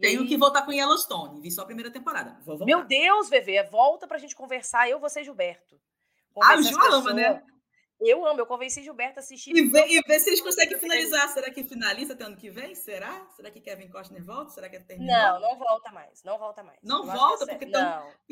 [0.00, 2.38] Tenho que voltar com Yellowstone, vi só a primeira temporada.
[2.64, 5.80] Meu Deus, VV, volta pra gente conversar, eu, você e Gilberto.
[6.40, 7.42] ah, o Gil ama, né?
[8.00, 9.56] Eu amo, eu convenci Gilberto a assistir.
[9.56, 11.28] E ver, e ver se eles conseguem finalizar.
[11.28, 12.74] Será que finaliza até ano que vem?
[12.74, 13.26] Será?
[13.34, 14.50] Será que Kevin Costner volta?
[14.50, 15.32] Será que termina?
[15.32, 16.22] Não, não volta mais.
[16.22, 16.78] Não volta mais.
[16.82, 17.64] Não eu volta, é porque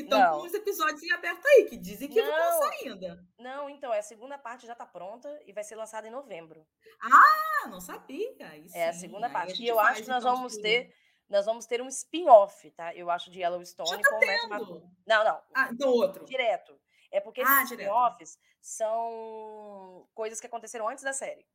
[0.02, 3.24] estão com uns episódios em aberto aí, que dizem que não, vão sair ainda.
[3.38, 6.64] Não, então, é a segunda parte já está pronta e vai ser lançada em novembro.
[7.02, 8.56] Ah, não sabia.
[8.58, 9.60] Isso é a segunda parte.
[9.60, 10.94] e eu acho que nós então, vamos ter
[11.28, 12.94] nós vamos ter um spin-off, tá?
[12.94, 15.40] Eu acho, de Yellowstone Já tá com o Matt Não, não.
[15.54, 16.24] Ah, então outro.
[16.24, 16.78] Direto.
[17.16, 21.46] É porque ah, esses spin-offs são coisas que aconteceram antes da série.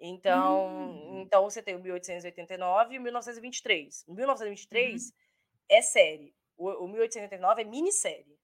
[0.00, 1.22] Então, hum.
[1.22, 4.04] então você tem o 1889 e o 1923.
[4.08, 5.10] O 1923 uhum.
[5.68, 6.34] é série.
[6.56, 8.36] O, o 1889 é minissérie.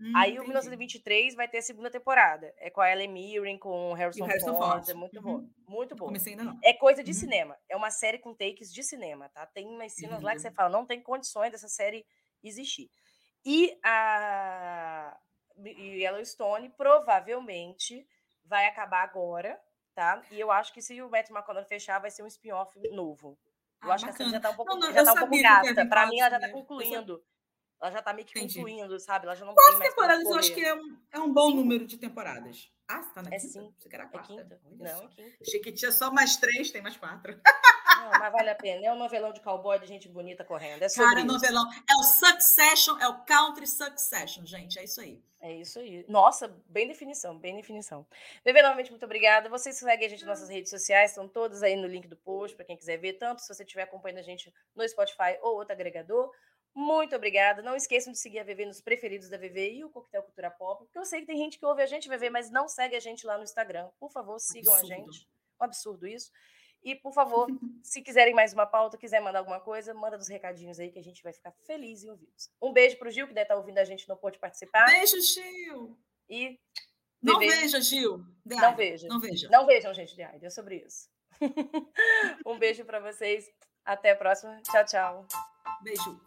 [0.00, 0.40] Hum, Aí entendi.
[0.40, 2.52] o 1923 vai ter a segunda temporada.
[2.58, 4.72] É com a Ellen Mirren, com o Harrison, Harrison Ford.
[4.72, 4.88] Ford.
[4.88, 5.22] É muito uhum.
[5.22, 5.48] bom.
[5.68, 6.06] Muito bom.
[6.06, 6.58] Comecei ainda não.
[6.64, 7.18] É coisa de uhum.
[7.18, 7.58] cinema.
[7.68, 9.46] É uma série com takes de cinema, tá?
[9.46, 10.24] Tem umas cenas uhum.
[10.24, 12.04] lá que você fala, não tem condições dessa série
[12.42, 12.90] existir.
[13.44, 15.16] E a
[15.68, 18.06] Yellowstone provavelmente
[18.44, 19.60] vai acabar agora,
[19.94, 20.22] tá?
[20.30, 23.38] E eu acho que se o Matt McConaughey fechar, vai ser um spin-off novo.
[23.82, 24.16] Eu ah, acho bacana.
[24.16, 25.86] que essa já tá um pouco, não, não, já tá um pouco gasta.
[25.86, 27.24] Para mim, ela já tá concluindo.
[27.80, 28.56] Ela já tá meio que Entendi.
[28.56, 29.24] concluindo, sabe?
[29.24, 31.96] Ela já não Quantas temporadas eu acho que é um, é um bom número de
[31.96, 32.70] temporadas.
[32.86, 33.52] Ah, você tá na é quinta?
[33.52, 33.74] Sim.
[33.78, 34.32] Você quer a quarta?
[34.32, 34.60] É quinta.
[34.78, 35.36] Não, é quinta.
[35.40, 37.40] Achei que tinha só mais três, tem mais quatro.
[37.86, 38.86] Não, mas vale a pena.
[38.86, 40.82] É um novelão de cowboy de gente bonita correndo.
[40.82, 41.32] É sobre Cara, isso.
[41.32, 41.64] novelão.
[41.72, 44.78] É o Succession, é o Country Succession, gente.
[44.78, 45.22] É isso aí.
[45.40, 46.04] É isso aí.
[46.06, 48.06] Nossa, bem definição, bem definição.
[48.44, 49.48] Bebê, novamente, muito obrigada.
[49.48, 52.54] Vocês seguem a gente nas nossas redes sociais, estão todas aí no link do post,
[52.54, 55.72] para quem quiser ver, tanto se você estiver acompanhando a gente no Spotify ou outro
[55.72, 56.30] agregador.
[56.74, 57.62] Muito obrigada.
[57.62, 60.84] Não esqueçam de seguir a VV nos preferidos da VV e o Coquetel Cultura Pop,
[60.84, 63.00] porque eu sei que tem gente que ouve a gente, VV, mas não segue a
[63.00, 63.88] gente lá no Instagram.
[63.98, 64.92] Por favor, sigam absurdo.
[64.92, 65.28] a gente.
[65.60, 66.30] Um absurdo isso.
[66.82, 67.46] E, por favor,
[67.82, 71.02] se quiserem mais uma pauta, quiser mandar alguma coisa, manda dos recadinhos aí que a
[71.02, 72.50] gente vai ficar feliz em ouvi-los.
[72.60, 74.86] Um beijo pro Gil, que deve estar ouvindo a gente, não pôde participar.
[74.86, 75.98] Beijo, Gil!
[76.28, 76.58] E.
[77.22, 78.24] Não veja, Gil.
[78.46, 79.08] não veja.
[79.08, 79.48] Não veja.
[79.50, 81.08] Não vejam, gente, de É sobre isso.
[82.46, 83.50] um beijo para vocês.
[83.84, 84.60] Até a próxima.
[84.62, 85.26] Tchau, tchau.
[85.82, 86.20] Beijo.